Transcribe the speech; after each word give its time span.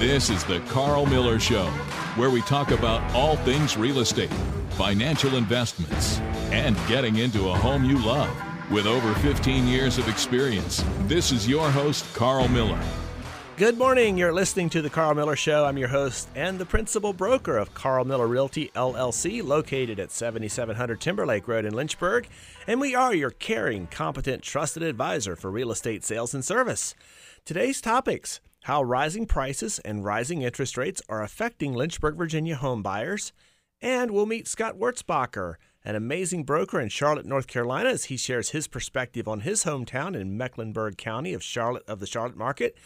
This 0.00 0.30
is 0.30 0.44
the 0.44 0.60
Karl 0.60 1.04
Miller 1.04 1.38
Show, 1.38 1.66
where 2.16 2.30
we 2.30 2.40
talk 2.40 2.70
about 2.70 3.02
all 3.14 3.36
things 3.36 3.76
real 3.76 3.98
estate, 3.98 4.32
financial 4.70 5.36
investments, 5.36 6.20
and 6.50 6.74
getting 6.88 7.16
into 7.16 7.50
a 7.50 7.54
home 7.54 7.84
you 7.84 7.98
love. 7.98 8.34
With 8.70 8.86
over 8.86 9.12
15 9.16 9.66
years 9.66 9.98
of 9.98 10.08
experience, 10.08 10.82
this 11.00 11.32
is 11.32 11.46
your 11.46 11.70
host, 11.70 12.06
Karl 12.14 12.48
Miller. 12.48 12.80
Good 13.58 13.76
morning. 13.76 14.16
You're 14.16 14.32
listening 14.32 14.70
to 14.70 14.80
the 14.80 14.88
Karl 14.88 15.14
Miller 15.14 15.36
Show. 15.36 15.66
I'm 15.66 15.76
your 15.76 15.88
host 15.88 16.30
and 16.34 16.58
the 16.58 16.64
principal 16.64 17.12
broker 17.12 17.58
of 17.58 17.74
Karl 17.74 18.06
Miller 18.06 18.26
Realty 18.26 18.70
LLC, 18.74 19.44
located 19.44 20.00
at 20.00 20.12
7700 20.12 20.98
Timberlake 20.98 21.46
Road 21.46 21.66
in 21.66 21.74
Lynchburg. 21.74 22.26
And 22.66 22.80
we 22.80 22.94
are 22.94 23.14
your 23.14 23.32
caring, 23.32 23.86
competent, 23.88 24.42
trusted 24.42 24.82
advisor 24.82 25.36
for 25.36 25.50
real 25.50 25.70
estate 25.70 26.04
sales 26.04 26.32
and 26.32 26.42
service. 26.42 26.94
Today's 27.44 27.82
topics 27.82 28.40
how 28.64 28.82
rising 28.82 29.26
prices 29.26 29.78
and 29.80 30.04
rising 30.04 30.42
interest 30.42 30.76
rates 30.76 31.00
are 31.08 31.22
affecting 31.22 31.74
Lynchburg, 31.74 32.16
Virginia 32.16 32.56
home 32.56 32.82
buyers. 32.82 33.32
And 33.80 34.10
we'll 34.10 34.26
meet 34.26 34.46
Scott 34.46 34.78
Wurtzbacher, 34.78 35.54
an 35.84 35.94
amazing 35.96 36.44
broker 36.44 36.78
in 36.78 36.90
Charlotte, 36.90 37.24
North 37.24 37.46
Carolina, 37.46 37.88
as 37.88 38.04
he 38.04 38.18
shares 38.18 38.50
his 38.50 38.68
perspective 38.68 39.26
on 39.26 39.40
his 39.40 39.64
hometown 39.64 40.14
in 40.14 40.36
Mecklenburg 40.36 40.98
County 40.98 41.32
of 41.32 41.42
Charlotte 41.42 41.84
of 41.88 42.00
the 42.00 42.06
Charlotte 42.06 42.36
market. 42.36 42.76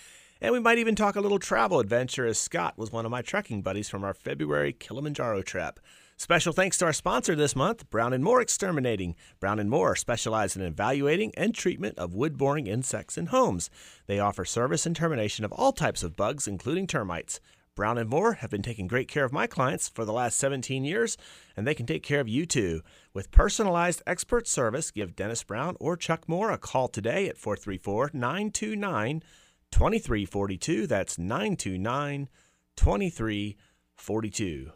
And 0.41 0.53
we 0.53 0.61
might 0.61 0.79
even 0.79 0.95
talk 0.95 1.17
a 1.17 1.21
little 1.21 1.39
travel 1.41 1.81
adventure 1.81 2.27
as 2.27 2.39
Scott 2.39 2.79
was 2.79 2.93
one 2.93 3.05
of 3.05 3.11
my 3.11 3.23
trekking 3.23 3.63
buddies 3.63 3.89
from 3.89 4.05
our 4.05 4.15
February 4.15 4.73
Kilimanjaro 4.73 5.43
trip. 5.43 5.81
Special 6.17 6.53
thanks 6.53 6.79
to 6.79 6.85
our 6.85 6.93
sponsor 6.93 7.35
this 7.35 7.57
month, 7.57 7.91
Brown 7.91 8.13
and 8.13 8.23
Moore 8.23 8.41
Exterminating. 8.41 9.17
Brown 9.41 9.59
and 9.59 9.69
Moore 9.69 9.97
specialize 9.97 10.55
in 10.55 10.63
evaluating 10.63 11.33
and 11.37 11.53
treatment 11.53 11.99
of 11.99 12.15
wood-boring 12.15 12.69
insects 12.69 13.19
in 13.19 13.27
homes. 13.27 13.69
They 14.07 14.21
offer 14.21 14.45
service 14.45 14.87
and 14.87 14.95
termination 14.95 15.45
of 15.45 15.51
all 15.51 15.73
types 15.73 16.05
of 16.05 16.15
bugs, 16.15 16.47
including 16.47 16.87
termites. 16.87 17.41
Brown 17.75 17.99
and 17.99 18.09
Moore 18.09 18.35
have 18.35 18.51
been 18.51 18.63
taking 18.63 18.87
great 18.87 19.09
care 19.09 19.25
of 19.25 19.33
my 19.33 19.49
clients 19.49 19.89
for 19.89 20.05
the 20.05 20.13
last 20.13 20.39
17 20.39 20.85
years, 20.85 21.17
and 21.57 21.67
they 21.67 21.75
can 21.75 21.87
take 21.87 22.05
care 22.05 22.21
of 22.21 22.29
you 22.29 22.47
too. 22.47 22.83
With 23.13 23.33
personalized 23.33 24.01
expert 24.07 24.47
service, 24.47 24.93
give 24.93 25.17
Dennis 25.17 25.43
Brown 25.43 25.77
or 25.81 25.97
Chuck 25.97 26.29
Moore 26.29 26.53
a 26.53 26.59
call 26.59 26.87
today 26.87 27.29
at 27.29 27.37
434 27.37 28.13
929 28.15 29.25
2342. 29.73 30.87
That's 30.87 31.19
929 31.19 32.29
2342. 32.77 34.71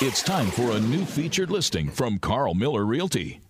It's 0.00 0.24
time 0.24 0.50
for 0.50 0.72
a 0.72 0.80
new 0.80 1.04
featured 1.04 1.52
listing 1.52 1.88
from 1.88 2.18
Karl 2.18 2.54
Miller 2.54 2.84
Realty. 2.84 3.40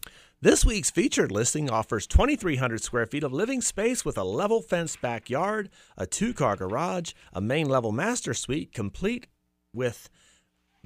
This 0.42 0.62
week's 0.62 0.90
featured 0.90 1.32
listing 1.32 1.70
offers 1.70 2.06
2,300 2.06 2.82
square 2.82 3.06
feet 3.06 3.24
of 3.24 3.32
living 3.32 3.62
space 3.62 4.04
with 4.04 4.18
a 4.18 4.24
level 4.24 4.60
fenced 4.60 5.00
backyard, 5.00 5.70
a 5.96 6.06
two 6.06 6.34
car 6.34 6.54
garage, 6.54 7.12
a 7.32 7.40
main 7.40 7.66
level 7.66 7.92
master 7.92 8.34
suite 8.34 8.74
complete 8.74 9.26
with 9.72 10.10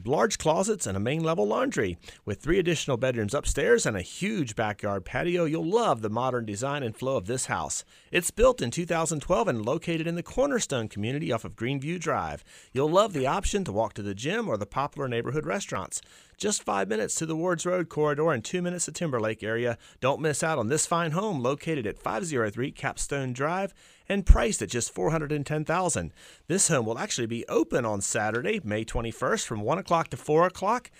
large 0.04 0.38
closets 0.38 0.86
and 0.86 0.96
a 0.96 1.00
main 1.00 1.22
level 1.22 1.46
laundry. 1.46 1.98
With 2.24 2.40
three 2.40 2.58
additional 2.58 2.96
bedrooms 2.96 3.34
upstairs 3.34 3.86
and 3.86 3.96
a 3.96 4.02
huge 4.02 4.54
backyard 4.54 5.04
patio, 5.04 5.44
you'll 5.44 5.64
love 5.64 6.02
the 6.02 6.10
modern 6.10 6.44
design 6.44 6.82
and 6.82 6.96
flow 6.96 7.16
of 7.16 7.26
this 7.26 7.46
house. 7.46 7.84
It's 8.10 8.30
built 8.30 8.62
in 8.62 8.70
2012 8.70 9.48
and 9.48 9.64
located 9.64 10.06
in 10.06 10.14
the 10.14 10.22
Cornerstone 10.22 10.88
community 10.88 11.32
off 11.32 11.44
of 11.44 11.56
Greenview 11.56 11.98
Drive. 11.98 12.44
You'll 12.72 12.90
love 12.90 13.12
the 13.12 13.26
option 13.26 13.64
to 13.64 13.72
walk 13.72 13.94
to 13.94 14.02
the 14.02 14.14
gym 14.14 14.48
or 14.48 14.56
the 14.56 14.66
popular 14.66 15.08
neighborhood 15.08 15.46
restaurants. 15.46 16.00
Just 16.36 16.62
five 16.62 16.88
minutes 16.88 17.16
to 17.16 17.26
the 17.26 17.34
Wards 17.34 17.66
Road 17.66 17.88
corridor 17.88 18.32
and 18.32 18.44
two 18.44 18.62
minutes 18.62 18.84
to 18.84 18.92
Timberlake 18.92 19.42
area. 19.42 19.76
Don't 20.00 20.20
miss 20.20 20.42
out 20.44 20.58
on 20.58 20.68
this 20.68 20.86
fine 20.86 21.10
home 21.10 21.42
located 21.42 21.86
at 21.86 21.98
503 21.98 22.70
Capstone 22.70 23.32
Drive 23.32 23.74
and 24.08 24.26
priced 24.26 24.62
at 24.62 24.70
just 24.70 24.94
410000 24.94 26.12
This 26.46 26.68
home 26.68 26.86
will 26.86 26.98
actually 26.98 27.26
be 27.26 27.46
open 27.48 27.84
on 27.84 28.00
Saturday, 28.00 28.60
May 28.64 28.84
21st 28.84 29.46
from 29.46 29.60
1 29.60 29.78
o'clock 29.78 30.08
to 30.08 30.16
4 30.16 30.46
o'clock. 30.46 30.90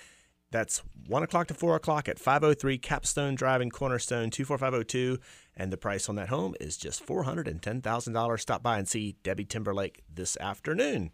That's 0.50 0.83
1 1.06 1.22
o'clock 1.22 1.49
to 1.49 1.55
4 1.55 1.77
o'clock 1.77 2.09
at 2.09 2.19
503 2.19 2.78
Capstone 2.78 3.34
Drive 3.34 3.60
in 3.60 3.71
Cornerstone 3.71 4.31
24502. 4.31 5.19
And 5.56 5.72
the 5.72 5.77
price 5.77 6.09
on 6.09 6.15
that 6.16 6.28
home 6.28 6.55
is 6.60 6.77
just 6.77 7.05
$410,000. 7.06 8.41
Stop 8.41 8.62
by 8.62 8.78
and 8.78 8.88
see 8.88 9.16
Debbie 9.22 9.44
Timberlake 9.44 10.03
this 10.12 10.37
afternoon. 10.38 11.10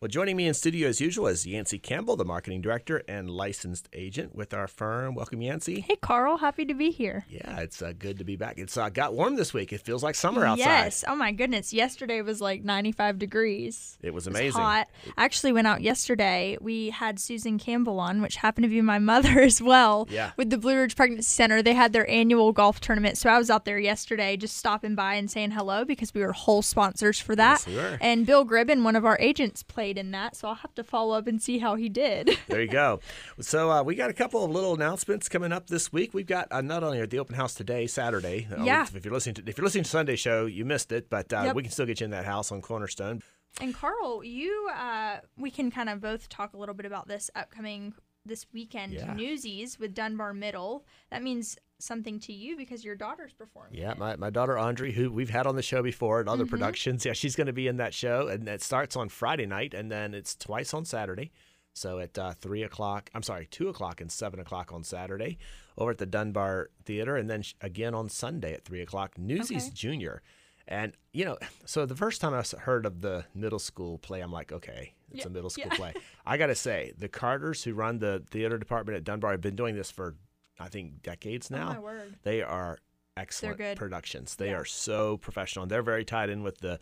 Well, 0.00 0.08
joining 0.08 0.36
me 0.36 0.46
in 0.46 0.54
studio 0.54 0.88
as 0.88 1.00
usual 1.00 1.26
is 1.26 1.44
Yancy 1.44 1.76
Campbell, 1.80 2.14
the 2.14 2.24
marketing 2.24 2.60
director 2.60 3.02
and 3.08 3.28
licensed 3.28 3.88
agent 3.92 4.32
with 4.32 4.54
our 4.54 4.68
firm. 4.68 5.16
Welcome, 5.16 5.42
Yancy. 5.42 5.80
Hey, 5.80 5.96
Karl. 5.96 6.36
Happy 6.36 6.64
to 6.66 6.72
be 6.74 6.92
here. 6.92 7.26
Yeah, 7.28 7.58
it's 7.58 7.82
uh, 7.82 7.92
good 7.98 8.18
to 8.18 8.24
be 8.24 8.36
back. 8.36 8.58
It's 8.58 8.76
uh, 8.76 8.90
got 8.90 9.14
warm 9.14 9.34
this 9.34 9.52
week. 9.52 9.72
It 9.72 9.80
feels 9.80 10.04
like 10.04 10.14
summer 10.14 10.44
outside. 10.46 10.62
Yes. 10.64 11.04
Oh 11.08 11.16
my 11.16 11.32
goodness. 11.32 11.72
Yesterday 11.72 12.22
was 12.22 12.40
like 12.40 12.62
95 12.62 13.18
degrees. 13.18 13.98
It 14.00 14.14
was 14.14 14.28
It 14.28 14.30
amazing. 14.30 14.52
hot. 14.60 14.86
I 15.16 15.24
actually 15.24 15.50
went 15.50 15.66
out 15.66 15.82
yesterday. 15.82 16.56
We 16.60 16.90
had 16.90 17.18
Susan 17.18 17.58
Campbell 17.58 17.98
on, 17.98 18.22
which 18.22 18.36
happened 18.36 18.66
to 18.66 18.70
be 18.70 18.80
my 18.80 18.98
mother 19.00 19.40
as 19.40 19.60
well. 19.60 20.06
Yeah. 20.12 20.30
With 20.36 20.50
the 20.50 20.58
Blue 20.58 20.76
Ridge 20.78 20.94
Pregnancy 20.94 21.24
Center, 21.26 21.60
they 21.60 21.74
had 21.74 21.92
their 21.92 22.08
annual 22.08 22.52
golf 22.52 22.78
tournament. 22.78 23.18
So 23.18 23.30
I 23.30 23.36
was 23.38 23.50
out 23.50 23.64
there 23.64 23.80
yesterday, 23.80 24.36
just 24.36 24.56
stopping 24.58 24.94
by 24.94 25.14
and 25.14 25.28
saying 25.28 25.50
hello 25.50 25.84
because 25.84 26.14
we 26.14 26.20
were 26.20 26.30
hole 26.34 26.62
sponsors 26.62 27.18
for 27.18 27.34
that. 27.34 27.64
Yes, 27.66 27.66
we 27.66 27.74
were. 27.74 27.98
And 28.00 28.24
Bill 28.24 28.46
Gribben, 28.46 28.84
one 28.84 28.94
of 28.94 29.04
our 29.04 29.18
agents, 29.18 29.64
played 29.64 29.87
in 29.96 30.10
that. 30.10 30.36
So 30.36 30.48
I'll 30.48 30.54
have 30.56 30.74
to 30.74 30.84
follow 30.84 31.16
up 31.16 31.26
and 31.26 31.40
see 31.40 31.58
how 31.58 31.76
he 31.76 31.88
did. 31.88 32.36
There 32.48 32.60
you 32.60 32.68
go. 32.68 33.00
So 33.40 33.70
uh, 33.70 33.82
we 33.82 33.94
got 33.94 34.10
a 34.10 34.14
couple 34.14 34.44
of 34.44 34.50
little 34.50 34.74
announcements 34.74 35.28
coming 35.28 35.52
up 35.52 35.68
this 35.68 35.92
week. 35.92 36.12
We've 36.12 36.26
got 36.26 36.48
uh, 36.50 36.60
not 36.60 36.82
only 36.82 37.00
at 37.00 37.10
the 37.10 37.18
open 37.18 37.36
house 37.36 37.54
today, 37.54 37.86
Saturday. 37.86 38.48
uh, 38.54 38.64
Yeah. 38.64 38.86
If 38.94 39.04
you're 39.04 39.14
listening 39.14 39.36
to 39.36 39.42
if 39.48 39.56
you're 39.56 39.64
listening 39.64 39.84
to 39.84 39.90
Sunday 39.90 40.16
show, 40.16 40.46
you 40.46 40.64
missed 40.64 40.90
it, 40.92 41.08
but 41.08 41.32
uh, 41.32 41.42
Yep. 41.46 41.56
we 41.56 41.62
can 41.62 41.72
still 41.72 41.86
get 41.86 42.00
you 42.00 42.04
in 42.06 42.10
that 42.10 42.24
house 42.24 42.50
on 42.52 42.60
Cornerstone. 42.60 43.22
And 43.60 43.74
Karl, 43.74 44.22
you, 44.22 44.68
uh, 44.76 45.16
we 45.36 45.50
can 45.50 45.70
kind 45.70 45.88
of 45.88 46.00
both 46.00 46.28
talk 46.28 46.52
a 46.52 46.56
little 46.58 46.74
bit 46.74 46.84
about 46.86 47.08
this 47.08 47.30
upcoming 47.34 47.94
this 48.28 48.46
weekend 48.52 48.92
Yeah. 48.92 49.12
Newsies 49.14 49.78
with 49.78 49.94
Dunbar 49.94 50.34
Middle. 50.34 50.84
That 51.10 51.22
means 51.22 51.56
something 51.80 52.18
to 52.20 52.32
you 52.32 52.56
because 52.56 52.84
your 52.84 52.94
daughter's 52.96 53.32
performing. 53.32 53.74
Yeah, 53.80 53.92
it. 53.92 53.98
my, 53.98 54.16
my 54.16 54.30
daughter 54.30 54.58
Andre, 54.58 54.92
who 54.92 55.10
we've 55.12 55.30
had 55.30 55.46
on 55.46 55.56
the 55.56 55.62
show 55.62 55.82
before 55.82 56.20
at 56.20 56.28
other 56.28 56.44
Mm-hmm. 56.44 56.50
productions, 56.50 57.04
yeah, 57.06 57.12
she's 57.12 57.36
going 57.36 57.46
to 57.46 57.52
be 57.52 57.68
in 57.68 57.76
that 57.78 57.94
show, 57.94 58.28
and 58.28 58.48
it 58.48 58.62
starts 58.62 58.96
on 58.96 59.08
Friday 59.08 59.46
night, 59.46 59.74
and 59.74 59.90
then 59.90 60.12
it's 60.14 60.34
twice 60.36 60.74
on 60.74 60.84
Saturday. 60.84 61.30
So 61.74 62.00
at 62.00 62.18
uh, 62.18 62.32
three 62.32 62.64
o'clock, 62.64 63.08
I'm 63.14 63.22
sorry, 63.22 63.46
two 63.48 63.68
o'clock 63.68 64.00
and 64.00 64.10
seven 64.10 64.40
o'clock 64.40 64.72
on 64.72 64.82
Saturday, 64.82 65.38
over 65.76 65.92
at 65.92 65.98
the 65.98 66.06
Dunbar 66.06 66.70
Theater, 66.84 67.16
and 67.16 67.30
then 67.30 67.42
sh- 67.42 67.54
again 67.60 67.94
on 67.94 68.08
Sunday 68.08 68.52
at 68.54 68.64
three 68.64 68.80
o'clock. 68.82 69.16
Newsies 69.16 69.66
Okay. 69.66 69.74
Junior, 69.74 70.22
and 70.68 70.92
you 71.12 71.24
know, 71.24 71.36
so 71.64 71.84
the 71.86 71.96
first 71.96 72.20
time 72.20 72.34
I 72.34 72.44
heard 72.60 72.86
of 72.86 73.00
the 73.00 73.24
middle 73.34 73.58
school 73.58 73.98
play, 73.98 74.20
I'm 74.20 74.30
like, 74.30 74.52
okay, 74.52 74.94
it's 75.10 75.26
a 75.26 75.30
middle 75.30 75.50
school 75.50 75.66
yeah. 75.70 75.76
play. 75.76 75.94
I 76.24 76.36
got 76.36 76.46
to 76.46 76.54
say, 76.54 76.92
the 76.96 77.08
Carters 77.08 77.64
who 77.64 77.74
run 77.74 77.98
the 77.98 78.22
theater 78.30 78.58
department 78.58 78.96
at 78.96 79.04
Dunbar 79.04 79.32
have 79.32 79.40
been 79.40 79.56
doing 79.56 79.74
this 79.74 79.90
for, 79.90 80.14
I 80.60 80.68
think, 80.68 81.02
decades 81.02 81.50
now. 81.50 81.70
Oh 81.70 81.72
my 81.72 81.78
word. 81.80 82.14
They 82.22 82.42
are 82.42 82.78
excellent 83.16 83.76
productions. 83.76 84.36
They 84.36 84.50
Yeah. 84.50 84.58
are 84.58 84.64
so 84.64 85.16
professional. 85.16 85.64
And 85.64 85.70
they're 85.70 85.82
very 85.82 86.04
tied 86.04 86.30
in 86.30 86.42
with 86.42 86.58
the 86.58 86.78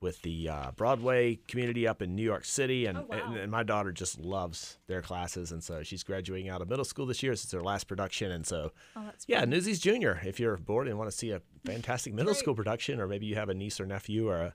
with 0.00 0.22
the 0.22 0.48
uh, 0.48 0.70
Broadway 0.76 1.38
community 1.48 1.86
up 1.88 2.02
in 2.02 2.14
New 2.14 2.22
York 2.22 2.44
City, 2.44 2.86
and, 2.86 2.98
Oh, 2.98 3.06
wow. 3.08 3.16
and 3.26 3.36
and 3.36 3.50
my 3.50 3.62
daughter 3.62 3.90
just 3.92 4.18
loves 4.20 4.78
their 4.86 5.02
classes, 5.02 5.50
and 5.52 5.62
so 5.62 5.82
she's 5.82 6.02
graduating 6.02 6.48
out 6.48 6.62
of 6.62 6.68
middle 6.68 6.84
school 6.84 7.06
this 7.06 7.22
year. 7.22 7.32
It's 7.32 7.44
their 7.46 7.62
last 7.62 7.84
production, 7.88 8.30
and 8.30 8.46
so 8.46 8.72
Oh, 8.96 9.02
that's 9.04 9.24
yeah. 9.28 9.44
Newsies 9.44 9.80
Junior. 9.80 10.20
If 10.24 10.38
you're 10.40 10.56
bored 10.56 10.88
and 10.88 10.98
want 10.98 11.10
to 11.10 11.16
see 11.16 11.30
a 11.32 11.42
fantastic 11.64 12.14
middle 12.14 12.34
school 12.34 12.54
production, 12.54 13.00
or 13.00 13.06
maybe 13.08 13.26
you 13.26 13.34
have 13.34 13.48
a 13.48 13.54
niece 13.54 13.80
or 13.80 13.86
nephew 13.86 14.28
or 14.28 14.36
a 14.38 14.54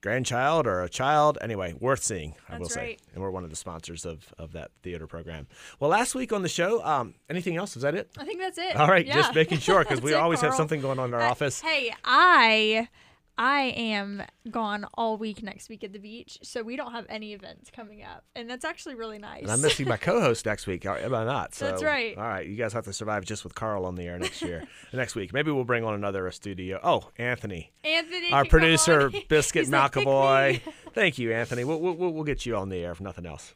grandchild 0.00 0.66
or 0.66 0.82
a 0.82 0.88
child, 0.88 1.38
anyway, 1.40 1.72
worth 1.80 2.02
seeing. 2.02 2.34
I 2.48 2.58
will 2.58 2.68
say, 2.68 2.80
right. 2.80 3.00
and 3.14 3.22
we're 3.22 3.30
one 3.30 3.42
of 3.44 3.50
the 3.50 3.56
sponsors 3.56 4.04
of 4.04 4.32
of 4.38 4.52
that 4.52 4.70
theater 4.82 5.06
program. 5.06 5.46
Well, 5.80 5.90
last 5.90 6.14
week 6.14 6.32
on 6.32 6.42
the 6.42 6.48
show, 6.48 6.84
um, 6.84 7.14
anything 7.30 7.56
else? 7.56 7.74
Was 7.74 7.82
that 7.82 7.94
it? 7.94 8.10
I 8.18 8.24
think 8.24 8.38
that's 8.38 8.58
it. 8.58 8.76
All 8.76 8.88
right, 8.88 9.06
Yeah. 9.06 9.14
just 9.14 9.34
making 9.34 9.58
sure 9.58 9.80
because 9.82 10.00
we 10.02 10.12
it, 10.12 10.16
always 10.16 10.40
have 10.42 10.54
something 10.54 10.80
going 10.80 10.98
on 10.98 11.08
in 11.08 11.14
our 11.14 11.22
Uh, 11.22 11.30
office. 11.30 11.60
Hey, 11.60 11.92
I 12.04 12.88
I 13.36 13.62
am 13.76 14.22
gone 14.50 14.86
all 14.94 15.16
week 15.16 15.42
next 15.42 15.68
week 15.68 15.82
at 15.82 15.92
the 15.92 15.98
beach, 15.98 16.38
so 16.42 16.62
we 16.62 16.76
don't 16.76 16.92
have 16.92 17.04
any 17.08 17.32
events 17.32 17.68
coming 17.70 18.02
up, 18.04 18.24
and 18.36 18.48
that's 18.48 18.64
actually 18.64 18.94
really 18.94 19.18
nice. 19.18 19.42
And 19.42 19.50
I'm 19.50 19.60
missing 19.60 19.88
my 19.88 19.96
co-host 19.98 20.46
next 20.46 20.66
week. 20.68 20.86
Uh, 20.86 20.96
am 21.00 21.14
I 21.14 21.24
not? 21.24 21.54
So, 21.54 21.66
That's 21.66 21.82
right. 21.82 22.16
All 22.16 22.22
right, 22.22 22.46
you 22.46 22.54
guys 22.54 22.72
have 22.72 22.84
to 22.84 22.92
survive 22.92 23.24
just 23.24 23.42
with 23.42 23.54
Karl 23.54 23.86
on 23.86 23.96
the 23.96 24.04
air 24.04 24.18
next 24.18 24.40
year, 24.40 24.64
next 24.92 25.16
week. 25.16 25.32
Maybe 25.32 25.50
we'll 25.50 25.64
bring 25.64 25.84
on 25.84 25.94
another 25.94 26.28
uh, 26.28 26.30
studio. 26.30 26.78
Oh, 26.84 27.10
Anthony, 27.18 27.72
Anthony, 27.82 28.30
our 28.30 28.44
producer. 28.44 29.10
Biscuit 29.28 29.64
He's 29.64 29.70
like, 29.72 29.92
"Pick 29.92 30.04
Malcaboy. 30.04 30.64
me." 30.66 30.72
Thank 30.92 31.18
you, 31.18 31.32
Anthony. 31.32 31.64
We'll, 31.64 31.80
we'll, 31.80 32.12
we'll 32.12 32.24
get 32.24 32.46
you 32.46 32.56
on 32.56 32.68
the 32.68 32.76
air 32.76 32.92
if 32.92 33.00
nothing 33.00 33.26
else. 33.26 33.54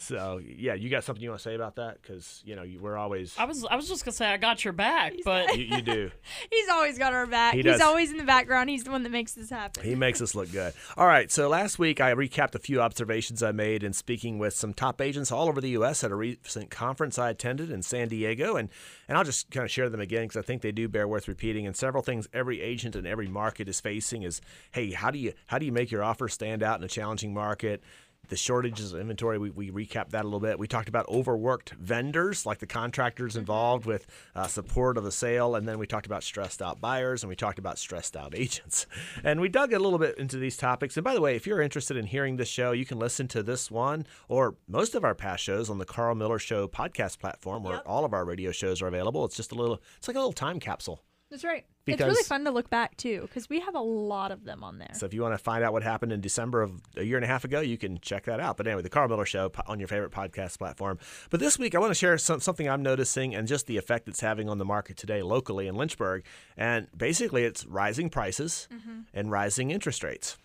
So 0.00 0.40
yeah, 0.42 0.72
you 0.72 0.88
got 0.88 1.04
something 1.04 1.22
you 1.22 1.28
want 1.28 1.40
to 1.40 1.42
say 1.42 1.54
about 1.54 1.76
that? 1.76 2.00
Because 2.00 2.42
you 2.46 2.56
know 2.56 2.62
you, 2.62 2.80
we're 2.80 2.96
always 2.96 3.34
I 3.36 3.44
was 3.44 3.66
I 3.66 3.76
was 3.76 3.86
just 3.86 4.02
gonna 4.02 4.14
say 4.14 4.26
I 4.26 4.38
got 4.38 4.64
your 4.64 4.72
back, 4.72 5.12
but 5.26 5.54
you, 5.58 5.64
you 5.64 5.82
do. 5.82 6.10
He's 6.50 6.68
always 6.70 6.96
got 6.96 7.12
our 7.12 7.26
back. 7.26 7.52
He 7.52 7.58
He's 7.58 7.66
does. 7.66 7.80
always 7.82 8.10
in 8.10 8.16
the 8.16 8.24
background. 8.24 8.70
He's 8.70 8.84
the 8.84 8.90
one 8.90 9.02
that 9.02 9.10
makes 9.10 9.32
this 9.34 9.50
happen. 9.50 9.84
He 9.84 9.94
makes 9.94 10.22
us 10.22 10.34
look 10.34 10.50
good. 10.50 10.72
All 10.96 11.06
right, 11.06 11.30
so 11.30 11.50
last 11.50 11.78
week 11.78 12.00
I 12.00 12.14
recapped 12.14 12.54
a 12.54 12.58
few 12.58 12.80
observations 12.80 13.42
I 13.42 13.52
made 13.52 13.82
in 13.82 13.92
speaking 13.92 14.38
with 14.38 14.54
some 14.54 14.72
top 14.72 15.02
agents 15.02 15.30
all 15.30 15.48
over 15.48 15.60
the 15.60 15.70
U.S. 15.70 16.02
at 16.02 16.10
a 16.10 16.16
recent 16.16 16.70
conference 16.70 17.18
I 17.18 17.28
attended 17.28 17.70
in 17.70 17.82
San 17.82 18.08
Diego, 18.08 18.56
and 18.56 18.70
and 19.06 19.18
I'll 19.18 19.24
just 19.24 19.50
kind 19.50 19.64
of 19.64 19.70
share 19.70 19.90
them 19.90 20.00
again 20.00 20.22
because 20.22 20.38
I 20.38 20.42
think 20.42 20.62
they 20.62 20.72
do 20.72 20.88
bear 20.88 21.06
worth 21.06 21.28
repeating. 21.28 21.66
And 21.66 21.76
several 21.76 22.02
things 22.02 22.26
every 22.32 22.62
agent 22.62 22.96
in 22.96 23.04
every 23.04 23.28
market 23.28 23.68
is 23.68 23.80
facing 23.82 24.22
is, 24.22 24.40
hey, 24.72 24.92
how 24.92 25.10
do 25.10 25.18
you 25.18 25.34
how 25.46 25.58
do 25.58 25.66
you 25.66 25.72
make 25.72 25.90
your 25.90 26.02
offer 26.02 26.26
stand 26.26 26.62
out 26.62 26.78
in 26.78 26.84
a 26.84 26.88
challenging 26.88 27.34
market? 27.34 27.82
The 28.30 28.36
shortages 28.36 28.92
of 28.92 29.00
inventory. 29.00 29.38
We, 29.38 29.50
we 29.50 29.70
recapped 29.70 30.10
that 30.10 30.22
a 30.22 30.28
little 30.28 30.40
bit. 30.40 30.58
We 30.58 30.66
talked 30.68 30.88
about 30.88 31.08
overworked 31.08 31.70
vendors, 31.72 32.46
like 32.46 32.58
the 32.58 32.66
contractors 32.66 33.36
involved 33.36 33.84
with 33.86 34.06
uh, 34.34 34.46
support 34.46 34.96
of 34.96 35.04
the 35.04 35.12
sale. 35.12 35.54
And 35.56 35.68
then 35.68 35.78
we 35.78 35.86
talked 35.86 36.06
about 36.06 36.22
stressed 36.22 36.62
out 36.62 36.80
buyers 36.80 37.22
and 37.22 37.28
we 37.28 37.36
talked 37.36 37.58
about 37.58 37.76
stressed 37.78 38.16
out 38.16 38.34
agents. 38.36 38.86
And 39.24 39.40
we 39.40 39.48
dug 39.48 39.72
a 39.72 39.78
little 39.78 39.98
bit 39.98 40.16
into 40.16 40.36
these 40.38 40.56
topics. 40.56 40.96
And 40.96 41.04
by 41.04 41.14
the 41.14 41.20
way, 41.20 41.36
if 41.36 41.46
you're 41.46 41.60
interested 41.60 41.96
in 41.96 42.06
hearing 42.06 42.36
this 42.36 42.48
show, 42.48 42.72
you 42.72 42.86
can 42.86 42.98
listen 42.98 43.28
to 43.28 43.42
this 43.42 43.70
one 43.70 44.06
or 44.28 44.54
most 44.68 44.94
of 44.94 45.04
our 45.04 45.14
past 45.14 45.42
shows 45.42 45.68
on 45.68 45.78
the 45.78 45.84
Karl 45.84 46.14
Miller 46.14 46.38
Show 46.38 46.68
podcast 46.68 47.18
platform 47.18 47.62
where 47.64 47.74
Yep. 47.74 47.82
all 47.86 48.04
of 48.04 48.14
our 48.14 48.24
radio 48.24 48.52
shows 48.52 48.80
are 48.80 48.86
available. 48.86 49.24
It's 49.24 49.36
just 49.36 49.52
a 49.52 49.54
little, 49.56 49.82
it's 49.98 50.08
like 50.08 50.14
a 50.16 50.20
little 50.20 50.32
time 50.32 50.60
capsule. 50.60 51.02
That's 51.30 51.44
right. 51.44 51.64
it's 51.86 52.02
really 52.02 52.24
fun 52.24 52.44
to 52.44 52.50
look 52.50 52.70
back 52.70 52.96
too, 52.96 53.20
because 53.22 53.48
we 53.48 53.60
have 53.60 53.76
a 53.76 53.80
lot 53.80 54.32
of 54.32 54.44
them 54.44 54.64
on 54.64 54.78
there. 54.78 54.90
So 54.94 55.06
if 55.06 55.14
you 55.14 55.22
want 55.22 55.34
to 55.34 55.38
find 55.38 55.62
out 55.62 55.72
what 55.72 55.84
happened 55.84 56.12
in 56.12 56.20
December 56.20 56.60
of 56.60 56.82
a 56.96 57.04
year 57.04 57.16
and 57.16 57.24
a 57.24 57.28
half 57.28 57.44
ago, 57.44 57.60
you 57.60 57.78
can 57.78 58.00
check 58.00 58.24
that 58.24 58.40
out. 58.40 58.56
But 58.56 58.66
anyway, 58.66 58.82
the 58.82 58.90
Karl 58.90 59.08
Miller 59.08 59.24
Show 59.24 59.52
on 59.66 59.78
your 59.78 59.86
favorite 59.86 60.10
podcast 60.10 60.58
platform. 60.58 60.98
But 61.30 61.38
this 61.38 61.56
week, 61.56 61.76
I 61.76 61.78
want 61.78 61.92
to 61.92 61.94
share 61.94 62.18
some, 62.18 62.40
something 62.40 62.68
I'm 62.68 62.82
noticing 62.82 63.34
and 63.34 63.46
just 63.46 63.66
the 63.68 63.76
effect 63.76 64.08
it's 64.08 64.20
having 64.20 64.48
on 64.48 64.58
the 64.58 64.64
market 64.64 64.96
today 64.96 65.22
locally 65.22 65.68
in 65.68 65.76
Lynchburg. 65.76 66.24
And 66.56 66.88
basically, 66.96 67.44
it's 67.44 67.64
rising 67.64 68.10
prices 68.10 68.66
mm-hmm. 68.72 69.02
and 69.14 69.30
rising 69.30 69.70
interest 69.70 70.02
rates. 70.02 70.36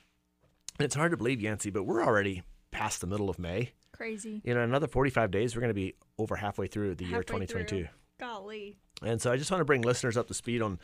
And 0.77 0.85
it's 0.85 0.95
hard 0.95 1.11
to 1.11 1.17
believe, 1.17 1.41
Yancy, 1.41 1.71
but 1.71 1.85
we're 1.85 2.03
already 2.03 2.43
past 2.69 3.01
the 3.01 3.07
middle 3.07 3.29
of 3.29 3.39
May. 3.39 3.71
Crazy. 3.91 4.41
In 4.43 4.57
another 4.57 4.87
45 4.87 5.31
days, 5.31 5.55
we're 5.55 5.61
going 5.61 5.69
to 5.69 5.73
be 5.73 5.95
over 6.19 6.35
halfway 6.35 6.67
through 6.67 6.95
the 6.95 7.05
year 7.05 7.23
2022. 7.23 7.65
through. 7.65 7.87
Golly. 8.19 8.77
And 9.01 9.21
so 9.21 9.31
I 9.31 9.37
just 9.37 9.51
want 9.51 9.61
to 9.61 9.65
bring 9.65 9.81
listeners 9.81 10.17
up 10.17 10.27
to 10.27 10.33
speed 10.33 10.61
on 10.61 10.79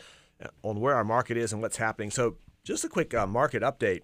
on 0.64 0.80
where 0.80 0.96
our 0.96 1.04
market 1.04 1.38
is 1.38 1.54
and 1.54 1.62
what's 1.62 1.78
happening. 1.78 2.12
So 2.12 2.38
just 2.64 2.84
a 2.84 2.90
quick 2.90 3.14
uh, 3.14 3.28
market 3.28 3.62
update. 3.64 4.02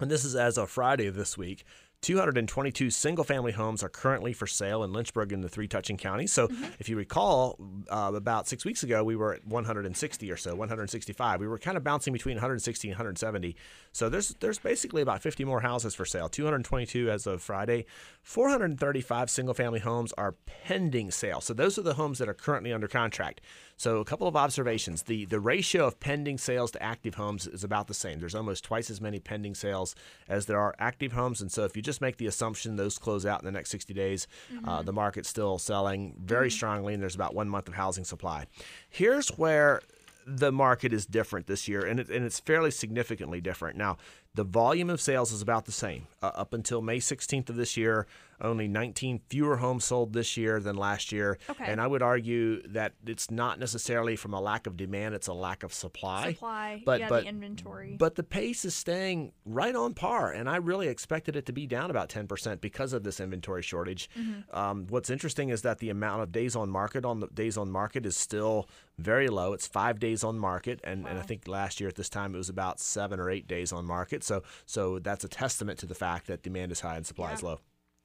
And 0.00 0.10
this 0.10 0.24
is 0.24 0.34
as 0.34 0.56
of 0.56 0.70
Friday 0.70 1.06
of 1.06 1.14
this 1.14 1.36
week. 1.36 1.64
222 2.02 2.90
single 2.90 3.24
family 3.24 3.52
homes 3.52 3.82
are 3.82 3.88
currently 3.88 4.32
for 4.32 4.46
sale 4.46 4.82
in 4.82 4.92
Lynchburg 4.92 5.32
and 5.32 5.44
the 5.44 5.48
three 5.48 5.68
touching 5.68 5.98
counties. 5.98 6.32
So, 6.32 6.48
if 6.78 6.88
you 6.88 6.96
recall, 6.96 7.58
uh, 7.90 8.12
about 8.14 8.48
six 8.48 8.64
weeks 8.64 8.82
ago, 8.82 9.04
we 9.04 9.16
were 9.16 9.34
at 9.34 9.46
160 9.46 10.30
or 10.30 10.36
so, 10.36 10.54
165. 10.54 11.40
We 11.40 11.46
were 11.46 11.58
kind 11.58 11.76
of 11.76 11.84
bouncing 11.84 12.12
between 12.12 12.36
160 12.36 12.88
and 12.88 12.94
170. 12.94 13.54
So, 13.92 14.08
there's 14.08 14.34
there's 14.40 14.58
basically 14.58 15.02
about 15.02 15.20
50 15.20 15.44
more 15.44 15.60
houses 15.60 15.94
for 15.94 16.06
sale. 16.06 16.30
222 16.30 17.10
as 17.10 17.26
of 17.26 17.42
Friday. 17.42 17.84
435 18.22 19.28
single 19.28 19.54
family 19.54 19.80
homes 19.80 20.14
are 20.16 20.36
pending 20.46 21.10
sale. 21.10 21.42
So, 21.42 21.52
those 21.52 21.78
are 21.78 21.82
the 21.82 21.94
homes 21.94 22.18
that 22.18 22.28
are 22.28 22.34
currently 22.34 22.72
under 22.72 22.88
contract. 22.88 23.42
So, 23.80 23.96
a 23.96 24.04
couple 24.04 24.28
of 24.28 24.36
observations. 24.36 25.04
The 25.04 25.24
the 25.24 25.40
ratio 25.40 25.86
of 25.86 25.98
pending 26.00 26.36
sales 26.36 26.70
to 26.72 26.82
active 26.82 27.14
homes 27.14 27.46
is 27.46 27.64
about 27.64 27.88
the 27.88 27.94
same. 27.94 28.20
There's 28.20 28.34
almost 28.34 28.62
twice 28.62 28.90
as 28.90 29.00
many 29.00 29.20
pending 29.20 29.54
sales 29.54 29.94
as 30.28 30.44
there 30.44 30.60
are 30.60 30.74
active 30.78 31.12
homes. 31.12 31.40
And 31.40 31.50
so, 31.50 31.64
if 31.64 31.74
you 31.74 31.80
just 31.80 32.02
make 32.02 32.18
the 32.18 32.26
assumption 32.26 32.76
those 32.76 32.98
close 32.98 33.24
out 33.24 33.40
in 33.40 33.46
the 33.46 33.52
next 33.52 33.70
60 33.70 33.94
days, 33.94 34.28
uh, 34.66 34.82
the 34.82 34.92
market's 34.92 35.30
still 35.30 35.58
selling 35.58 36.14
very 36.22 36.50
strongly, 36.50 36.92
and 36.92 37.02
there's 37.02 37.14
about 37.14 37.34
one 37.34 37.48
month 37.48 37.68
of 37.68 37.74
housing 37.74 38.04
supply. 38.04 38.44
Here's 38.90 39.30
where 39.30 39.80
the 40.26 40.52
market 40.52 40.92
is 40.92 41.06
different 41.06 41.46
this 41.46 41.66
year, 41.66 41.80
and, 41.80 41.98
it, 41.98 42.10
and 42.10 42.22
it's 42.22 42.38
fairly 42.38 42.70
significantly 42.70 43.40
different. 43.40 43.78
Now, 43.78 43.96
the 44.34 44.44
volume 44.44 44.90
of 44.90 45.00
sales 45.00 45.32
is 45.32 45.40
about 45.40 45.64
the 45.64 45.72
same. 45.72 46.06
Uh, 46.22 46.30
up 46.34 46.52
until 46.52 46.82
May 46.82 46.98
16th 46.98 47.48
of 47.48 47.56
this 47.56 47.78
year, 47.78 48.06
only 48.40 48.68
19 48.68 49.20
fewer 49.28 49.56
homes 49.56 49.84
sold 49.84 50.12
this 50.12 50.36
year 50.36 50.60
than 50.60 50.76
last 50.76 51.12
year. 51.12 51.38
Okay. 51.48 51.64
And 51.64 51.80
I 51.80 51.86
would 51.86 52.02
argue 52.02 52.62
that 52.68 52.94
it's 53.06 53.30
not 53.30 53.58
necessarily 53.58 54.16
from 54.16 54.34
a 54.34 54.40
lack 54.40 54.66
of 54.66 54.76
demand, 54.76 55.14
it's 55.14 55.26
a 55.26 55.32
lack 55.32 55.62
of 55.62 55.72
supply. 55.72 56.32
Supply. 56.32 56.82
But, 56.84 57.00
yeah, 57.00 57.08
but, 57.08 57.22
the 57.22 57.28
inventory. 57.28 57.96
but 57.98 58.14
the 58.14 58.22
pace 58.22 58.64
is 58.64 58.74
staying 58.74 59.32
right 59.44 59.74
on 59.74 59.94
par, 59.94 60.32
and 60.32 60.48
I 60.48 60.56
really 60.56 60.88
expected 60.88 61.36
it 61.36 61.46
to 61.46 61.52
be 61.52 61.66
down 61.66 61.90
about 61.90 62.08
10% 62.08 62.60
because 62.60 62.92
of 62.92 63.02
this 63.02 63.20
inventory 63.20 63.62
shortage. 63.62 64.08
Mm-hmm. 64.18 64.56
Um, 64.56 64.86
what's 64.88 65.10
interesting 65.10 65.50
is 65.50 65.62
that 65.62 65.78
the 65.78 65.90
amount 65.90 66.22
of 66.22 66.32
days 66.32 66.56
on 66.56 66.70
market 66.70 67.04
on 67.04 67.20
the 67.20 67.26
days 67.28 67.56
on 67.56 67.70
market 67.70 68.06
is 68.06 68.16
still 68.16 68.68
very 68.98 69.28
low. 69.28 69.52
It's 69.52 69.66
five 69.66 69.98
days 69.98 70.24
on 70.24 70.38
market, 70.38 70.80
and, 70.84 71.06
and 71.06 71.18
I 71.18 71.22
think 71.22 71.48
last 71.48 71.80
year 71.80 71.88
at 71.88 71.96
this 71.96 72.08
time 72.08 72.34
it 72.34 72.38
was 72.38 72.48
about 72.48 72.80
seven 72.80 73.18
or 73.20 73.30
eight 73.30 73.46
days 73.46 73.72
on 73.72 73.84
market. 73.84 74.22
So 74.24 74.42
so 74.66 74.98
that's 74.98 75.24
a 75.24 75.28
testament 75.28 75.78
to 75.80 75.86
the 75.86 75.94
fact 75.94 76.26
that 76.26 76.42
demand 76.42 76.72
is 76.72 76.80
high 76.80 76.96
and 76.96 77.06
supply 77.06 77.32
is 77.32 77.42
low. 77.42 77.60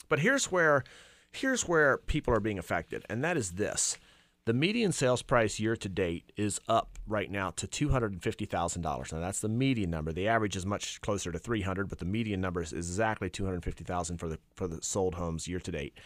But 0.09 0.19
here's 0.19 0.51
where 0.51 0.83
here's 1.31 1.67
where 1.67 1.97
people 1.97 2.33
are 2.33 2.39
being 2.39 2.59
affected, 2.59 3.05
and 3.09 3.23
that 3.23 3.37
is 3.37 3.51
this. 3.51 3.97
The 4.45 4.53
median 4.53 4.91
sales 4.91 5.23
price 5.23 5.59
year 5.59 5.75
to 5.75 5.89
date 5.89 6.31
is 6.37 6.59
up 6.69 6.99
right 7.07 7.31
now 7.31 7.49
to 7.51 7.65
two 7.67 7.89
hundred 7.89 8.11
and 8.13 8.21
fifty 8.21 8.45
thousand 8.45 8.83
dollars. 8.83 9.11
Now 9.11 9.19
that's 9.19 9.39
the 9.39 9.49
median 9.49 9.89
number. 9.89 10.13
The 10.13 10.27
average 10.27 10.55
is 10.55 10.65
much 10.65 11.01
closer 11.01 11.31
to 11.31 11.39
three 11.39 11.61
hundred, 11.61 11.89
but 11.89 11.97
the 11.97 12.05
median 12.05 12.41
number 12.41 12.61
is 12.61 12.71
exactly 12.71 13.29
two 13.29 13.45
hundred 13.45 13.63
fifty 13.63 13.83
thousand 13.83 14.17
for 14.17 14.29
the 14.29 14.37
for 14.55 14.67
the 14.67 14.79
sold 14.83 15.15
homes 15.15 15.47
year 15.47 15.59
to 15.59 15.71
date. 15.71 15.97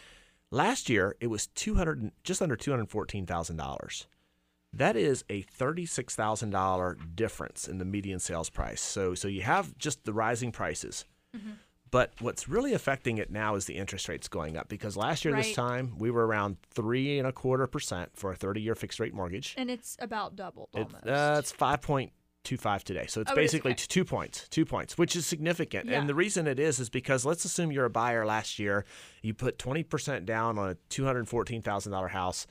Last 0.52 0.90
year 0.90 1.16
it 1.20 1.28
was 1.28 1.48
two 1.48 1.76
hundred 1.76 2.12
just 2.24 2.42
under 2.42 2.56
two 2.56 2.72
hundred 2.72 2.90
fourteen 2.90 3.26
thousand 3.26 3.58
dollars. 3.58 4.08
That 4.72 4.96
is 4.96 5.26
a 5.30 5.42
thirty-six 5.42 6.16
thousand 6.16 6.52
dollar 6.52 6.96
difference 7.16 7.68
in 7.68 7.78
the 7.78 7.86
median 7.86 8.20
sales 8.20 8.50
price. 8.50 8.80
So, 8.80 9.16
so 9.16 9.28
you 9.28 9.42
have 9.42 9.78
just 9.78 10.06
the 10.06 10.14
rising 10.14 10.52
prices, 10.52 11.06
mm-hmm. 11.36 11.54
But 11.92 12.14
what's 12.20 12.48
really 12.48 12.74
affecting 12.74 13.18
it 13.18 13.32
now 13.32 13.56
is 13.56 13.66
the 13.66 13.76
interest 13.78 14.08
rates 14.10 14.28
going 14.28 14.58
up. 14.58 14.68
Because 14.70 14.96
last 14.98 15.26
year 15.26 15.36
this 15.36 15.54
time 15.54 15.94
we 15.98 16.12
were 16.12 16.26
around 16.28 16.58
three 16.72 17.18
and 17.20 17.28
a 17.28 17.32
quarter 17.32 17.68
percent 17.68 18.12
for 18.16 18.32
a 18.32 18.36
thirty-year 18.36 18.76
fixed 18.76 19.00
rate 19.00 19.14
mortgage. 19.14 19.56
and 19.58 19.70
it's 19.70 19.98
about 20.00 20.36
doubled 20.36 20.70
It, 20.74 20.80
almost. 20.84 21.08
uh, 21.08 21.36
it's 21.40 21.52
five 21.52 21.82
point 21.82 22.12
two 22.44 22.56
five 22.58 22.84
today, 22.84 23.06
so 23.08 23.20
it's 23.22 23.30
Oh, 23.32 23.34
it 23.34 23.38
basically 23.38 23.72
okay. 23.72 23.84
two 23.88 24.06
points, 24.06 24.48
two 24.50 24.66
points, 24.66 24.98
which 24.98 25.16
is 25.16 25.26
significant. 25.26 25.88
Yeah. 25.88 26.00
And 26.00 26.08
the 26.08 26.16
reason 26.16 26.48
it 26.48 26.58
is 26.60 26.80
is 26.80 26.90
because 26.90 27.26
let's 27.26 27.44
assume 27.44 27.72
you're 27.72 27.86
a 27.86 27.90
buyer 27.90 28.26
last 28.26 28.60
year, 28.60 28.86
you 29.22 29.34
put 29.34 29.60
twenty 29.60 29.84
percent 29.84 30.26
down 30.26 30.58
on 30.58 30.70
a 30.70 30.76
two 30.90 31.06
hundred 31.06 31.28
fourteen 31.28 31.62
thousand 31.62 31.92
dollar 31.92 32.08
house, 32.08 32.48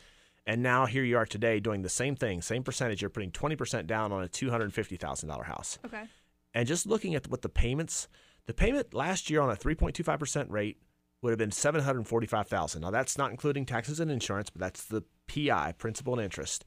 and 0.46 0.62
now 0.62 0.85
here 0.87 1.02
you 1.05 1.17
are 1.17 1.25
today 1.26 1.58
doing 1.58 1.82
the 1.82 1.88
same 1.88 2.17
thing, 2.17 2.43
same 2.43 2.62
percentage. 2.62 3.00
You're 3.00 3.08
putting 3.08 3.31
twenty 3.31 3.56
percent 3.56 3.87
down 3.87 4.12
on 4.12 4.23
a 4.23 4.29
two 4.29 4.50
hundred 4.50 4.73
fifty 4.75 4.96
thousand 4.96 5.31
dollar 5.31 5.44
house, 5.44 5.79
okay. 5.87 6.05
and 6.55 6.69
just 6.69 6.87
looking 6.87 7.14
at 7.14 7.26
what 7.29 7.40
the 7.43 7.49
payments, 7.49 8.08
the 8.49 8.55
payment 8.55 8.95
last 8.95 9.29
year 9.29 9.43
on 9.43 9.50
a 9.50 9.55
three 9.55 9.75
point 9.77 9.95
two 9.95 10.03
five 10.03 10.19
percent 10.19 10.50
rate 10.50 10.81
would 11.23 11.31
have 11.31 11.39
been 11.39 11.53
seven 11.53 11.83
hundred 11.83 12.09
forty 12.09 12.27
five 12.27 12.49
thousand. 12.49 12.81
Now 12.81 12.91
that's 12.91 13.19
not 13.19 13.31
including 13.31 13.67
taxes 13.67 14.00
and 14.00 14.11
insurance, 14.11 14.50
but 14.50 14.59
that's 14.59 14.85
the 14.87 15.03
PI, 15.29 15.75
principal 15.79 16.15
and 16.15 16.23
interest. 16.23 16.65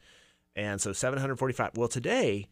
And 0.56 0.80
so 0.80 0.94
745. 0.94 1.72
Well, 1.75 1.88
today, 1.88 2.48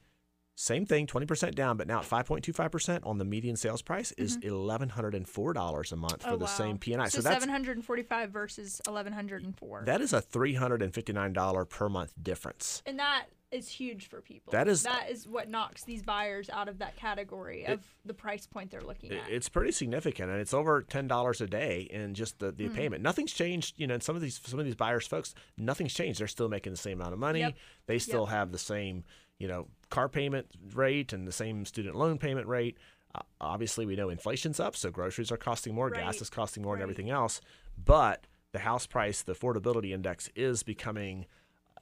same 0.60 0.86
thing, 0.86 1.08
20% 1.08 1.56
down, 1.56 1.78
but 1.78 1.88
now 1.88 2.00
at 2.00 2.06
5.25% 2.06 3.06
on 3.06 3.18
the 3.18 3.24
median 3.24 3.56
sales 3.56 3.82
price 3.82 4.12
is 4.18 4.38
mm-hmm. 4.38 4.50
$1,104 4.50 5.92
a 5.92 5.96
month 5.96 6.14
oh, 6.20 6.28
for 6.28 6.30
oh, 6.34 6.38
the 6.38 6.44
wow. 6.44 6.46
same 6.52 6.78
P&I. 6.78 7.08
So, 7.08 7.20
So, 7.20 7.30
that's 7.30 7.46
745 7.46 8.30
versus 8.30 8.82
1104. 8.86 9.84
that 9.86 10.02
is 10.02 10.12
a 10.12 10.22
$359 10.22 11.70
per 11.70 11.88
month 11.88 12.14
difference. 12.22 12.84
and 12.86 13.00
that 13.00 13.28
is 13.52 13.70
huge 13.70 14.10
for 14.10 14.22
people. 14.22 14.52
That 14.52 14.68
is- 14.68 14.84
that 14.84 15.10
is 15.10 15.28
what 15.28 15.50
knocks 15.50 15.84
these 15.84 16.04
buyers 16.04 16.50
out 16.50 16.68
of 16.68 16.80
that 16.80 16.98
category 16.98 17.66
of 17.66 17.80
the 18.04 18.14
price 18.14 18.46
point 18.46 18.70
they're 18.70 18.82
looking 18.82 19.14
at. 19.14 19.30
It's 19.30 19.48
pretty 19.50 19.72
significant, 19.72 20.30
and 20.30 20.40
it's 20.40 20.54
over 20.54 20.84
ten 20.84 21.08
dollars 21.08 21.42
a 21.42 21.48
day 21.48 21.88
in 21.90 22.14
just 22.14 22.38
the, 22.38 22.52
the 22.52 22.68
hmm. 22.68 22.76
payment. 22.76 23.02
Nothing's 23.02 23.34
changed, 23.34 23.76
you 23.78 23.88
know. 23.88 23.96
And 23.96 24.04
some 24.04 24.16
of 24.16 24.22
these 24.22 24.40
some 24.44 24.60
of 24.60 24.66
these 24.66 24.76
buyers, 24.76 25.08
folks, 25.08 25.34
nothing's 25.58 25.96
changed. 25.96 26.20
They're 26.20 26.28
still 26.28 26.48
making 26.50 26.74
the 26.74 26.78
same 26.78 27.00
amount 27.00 27.14
of 27.14 27.20
money. 27.20 27.40
Yep. 27.40 27.56
They 27.88 27.98
still 27.98 28.26
Yep. 28.26 28.30
have 28.30 28.52
the 28.52 28.60
same, 28.60 29.04
you 29.40 29.48
know, 29.48 29.68
car 29.90 30.10
payment 30.10 30.48
rate 30.74 31.14
and 31.14 31.28
the 31.28 31.32
same 31.32 31.66
student 31.66 31.96
loan 31.96 32.18
payment 32.18 32.48
rate. 32.48 32.78
Uh, 33.16 33.22
obviously, 33.42 33.86
we 33.86 33.96
know 33.96 34.10
inflation's 34.10 34.60
up, 34.60 34.76
so 34.76 34.92
groceries 34.92 35.32
are 35.32 35.38
costing 35.38 35.74
more, 35.74 35.90
gas 35.90 36.22
is 36.22 36.30
costing 36.30 36.64
more, 36.64 36.76
and 36.76 36.84
everything 36.84 37.10
else. 37.10 37.42
But 37.84 38.28
the 38.52 38.60
house 38.60 38.86
price, 38.86 39.22
the 39.22 39.34
affordability 39.34 39.92
index, 39.92 40.30
is 40.36 40.64
becoming 40.64 41.26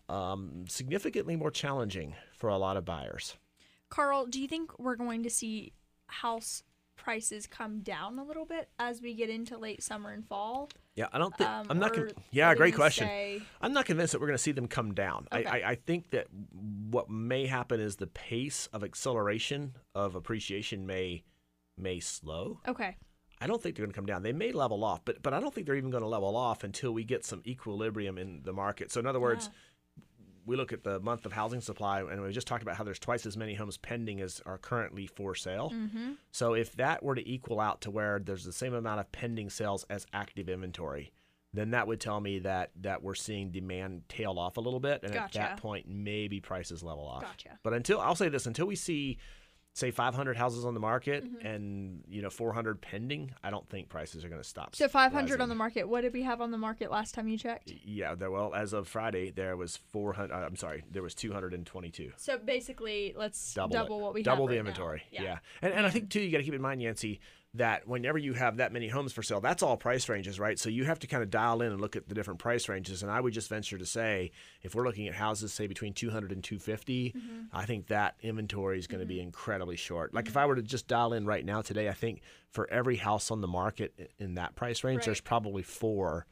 um, 0.10 0.66
significantly 0.68 1.36
more 1.36 1.52
challenging 1.52 2.16
for 2.34 2.50
a 2.50 2.58
lot 2.58 2.78
of 2.78 2.86
buyers. 2.86 3.36
Karl, 3.90 4.26
do 4.26 4.42
you 4.42 4.48
think 4.48 4.78
we're 4.80 4.96
going 4.96 5.24
to 5.24 5.30
see 5.30 5.74
house 6.08 6.64
prices 6.98 7.48
come 7.48 7.80
down 7.80 8.20
a 8.20 8.24
little 8.24 8.46
bit 8.46 8.70
as 8.80 9.02
we 9.02 9.14
get 9.14 9.30
into 9.30 9.58
late 9.58 9.82
summer 9.82 10.12
and 10.12 10.28
fall? 10.28 10.70
Yeah, 10.96 11.08
I 11.14 11.18
don't 11.20 11.36
think 11.38 11.50
Um, 11.50 11.68
I'm 11.70 11.80
not. 11.80 11.94
Con- 11.94 12.10
yeah, 12.32 12.54
great 12.56 12.76
question. 12.76 13.06
stay- 13.08 13.42
I'm 13.62 13.72
not 13.72 13.86
convinced 13.86 14.12
that 14.14 14.20
we're 14.20 14.28
going 14.28 14.38
to 14.38 14.44
see 14.44 14.52
them 14.52 14.68
come 14.68 14.94
down. 14.94 15.28
Okay. 15.32 15.46
I, 15.46 15.60
I, 15.60 15.70
I 15.72 15.76
think 15.76 16.10
that 16.10 16.28
what 16.90 17.10
may 17.10 17.46
happen 17.46 17.80
is 17.80 17.96
the 17.98 18.08
pace 18.08 18.68
of 18.74 18.84
acceleration 18.84 19.76
of 19.96 20.16
appreciation 20.16 20.86
may 20.86 21.24
may 21.78 22.00
slow. 22.00 22.60
Okay. 22.68 22.98
I 23.40 23.46
don't 23.46 23.62
think 23.62 23.76
they're 23.76 23.86
going 23.86 23.94
to 23.94 23.96
come 23.96 24.08
down. 24.08 24.24
They 24.24 24.34
may 24.34 24.52
level 24.52 24.84
off, 24.84 25.06
but 25.06 25.22
but 25.22 25.34
I 25.34 25.40
don't 25.40 25.54
think 25.54 25.68
they're 25.68 25.76
even 25.76 25.92
going 25.92 26.02
to 26.02 26.10
level 26.10 26.36
off 26.36 26.64
until 26.64 26.92
we 26.92 27.04
get 27.04 27.24
some 27.24 27.44
equilibrium 27.46 28.18
in 28.18 28.42
the 28.44 28.52
market. 28.54 28.92
So 28.92 29.00
in 29.00 29.06
other 29.06 29.20
words, 29.20 29.52
we 30.48 30.56
look 30.56 30.72
at 30.72 30.84
the 30.84 31.00
month 31.02 31.26
of 31.26 31.34
housing 31.34 31.62
supply, 31.62 32.00
and 32.00 32.22
we 32.22 32.32
just 32.32 32.48
talked 32.48 32.64
about 32.64 32.78
how 32.78 32.84
there's 32.84 32.98
twice 32.98 33.26
as 33.26 33.36
many 33.38 33.54
homes 33.54 33.78
pending 33.78 34.22
as 34.22 34.42
are 34.46 34.58
currently 34.58 35.06
for 35.06 35.36
sale. 35.36 35.72
Mm-hmm. 35.76 36.14
So 36.32 36.54
if 36.54 36.76
that 36.78 37.04
were 37.04 37.16
to 37.16 37.30
equal 37.30 37.60
out 37.60 37.82
to 37.82 37.92
where 37.92 38.20
there's 38.20 38.46
the 38.46 38.54
same 38.54 38.74
amount 38.74 39.02
of 39.02 39.12
pending 39.12 39.50
sales 39.50 39.86
as 39.90 40.08
active 40.14 40.48
inventory, 40.48 41.12
then 41.54 41.72
that 41.72 41.86
would 41.86 42.00
tell 42.00 42.22
me 42.22 42.40
that 42.40 42.72
that 42.82 43.04
we're 43.04 43.16
seeing 43.16 43.52
demand 43.52 44.08
tail 44.08 44.40
off 44.40 44.58
a 44.58 44.62
little 44.62 44.80
bit, 44.80 45.04
and 45.04 45.14
Gotcha. 45.14 45.40
at 45.40 45.50
that 45.50 45.58
point, 45.58 45.88
maybe 45.88 46.40
prices 46.40 46.82
level 46.82 47.06
off. 47.06 47.24
Gotcha. 47.24 47.60
But 47.62 47.74
until 47.74 48.00
I'll 48.00 48.16
say 48.16 48.30
this, 48.30 48.46
until 48.46 48.68
we 48.68 48.76
see 48.76 49.18
say 49.78 49.92
500 49.92 50.36
houses 50.38 50.66
on 50.66 50.74
the 50.74 50.80
market 50.80 51.24
Mm-hmm. 51.24 51.46
and 51.46 52.04
you 52.10 52.22
know 52.22 52.30
400 52.30 52.82
pending, 52.82 53.32
I 53.44 53.50
don't 53.50 53.68
think 53.70 53.90
prices 53.90 54.24
are 54.26 54.30
going 54.30 54.42
to 54.42 54.48
stop. 54.48 54.76
So 54.76 54.88
500 54.88 55.40
on 55.42 55.50
the 55.50 55.56
market. 55.56 55.88
What 55.88 56.02
did 56.02 56.14
we 56.14 56.24
have 56.24 56.42
on 56.42 56.52
the 56.52 56.58
market 56.58 56.90
last 56.92 57.14
time 57.14 57.28
you 57.28 57.38
checked? 57.38 57.72
Yeah, 57.84 58.16
there. 58.16 58.32
Well, 58.32 58.54
as 58.54 58.74
of 58.74 58.88
Friday, 58.88 59.32
there 59.32 59.56
was 59.56 59.78
400. 59.92 60.34
Uh, 60.34 60.38
I'm 60.46 60.56
sorry, 60.56 60.84
there 60.92 61.04
was 61.04 61.14
222. 61.16 62.12
So 62.18 62.38
basically, 62.38 63.14
let's 63.16 63.54
Double, 63.54 63.74
double, 63.74 64.00
what 64.02 64.14
we 64.14 64.24
double 64.24 64.48
the 64.48 64.54
right 64.54 64.60
inventory. 64.60 65.04
Yeah, 65.12 65.40
And, 65.62 65.74
and 65.74 65.86
I 65.86 65.90
think 65.90 66.10
too, 66.10 66.22
you 66.22 66.32
got 66.32 66.40
to 66.40 66.44
keep 66.44 66.54
in 66.54 66.62
mind, 66.62 66.82
Yancy, 66.82 67.20
that 67.54 67.88
whenever 67.88 68.18
you 68.18 68.34
have 68.34 68.58
that 68.58 68.72
many 68.72 68.88
homes 68.88 69.14
for 69.14 69.24
sale, 69.24 69.42
that's 69.42 69.64
all 69.64 69.78
price 69.78 70.08
ranges, 70.10 70.40
right? 70.40 70.60
So 70.60 70.70
you 70.70 70.86
have 70.86 71.00
to 71.00 71.08
kind 71.08 71.24
of 71.24 71.30
dial 71.30 71.62
in 71.62 71.72
and 71.72 71.82
look 71.82 71.96
at 71.96 72.08
the 72.08 72.14
different 72.14 72.40
price 72.40 72.70
ranges. 72.70 73.02
And 73.02 73.12
I 73.12 73.20
would 73.20 73.34
just 73.34 73.50
venture 73.50 73.78
to 73.78 73.86
say, 73.86 74.32
if 74.62 74.76
we're 74.76 74.86
looking 74.86 75.08
at 75.08 75.16
houses, 75.16 75.54
say 75.54 75.68
between 75.68 75.94
200 75.94 76.32
and 76.32 76.44
250, 76.44 77.14
Mm-hmm. 77.18 77.56
I 77.56 77.66
think 77.66 77.88
that 77.88 78.16
inventory 78.22 78.80
is 78.80 78.88
going 78.88 79.00
to 79.00 79.06
be 79.06 79.20
incredibly 79.20 79.76
short. 79.76 80.14
Like 80.14 80.28
if 80.28 80.38
I 80.38 80.46
were 80.46 80.56
to 80.56 80.62
just 80.62 80.88
dial 80.88 81.14
in 81.14 81.26
right 81.26 81.46
now 81.46 81.62
today, 81.62 81.90
I 81.90 81.94
think 81.94 82.22
for 82.50 82.70
every 82.70 82.96
house 82.96 83.32
on 83.32 83.42
the 83.42 83.48
market 83.48 84.12
in 84.18 84.36
that 84.36 84.56
price 84.56 84.84
range, 84.84 85.06
there's 85.06 85.22
probably 85.22 85.64
four 85.64 86.26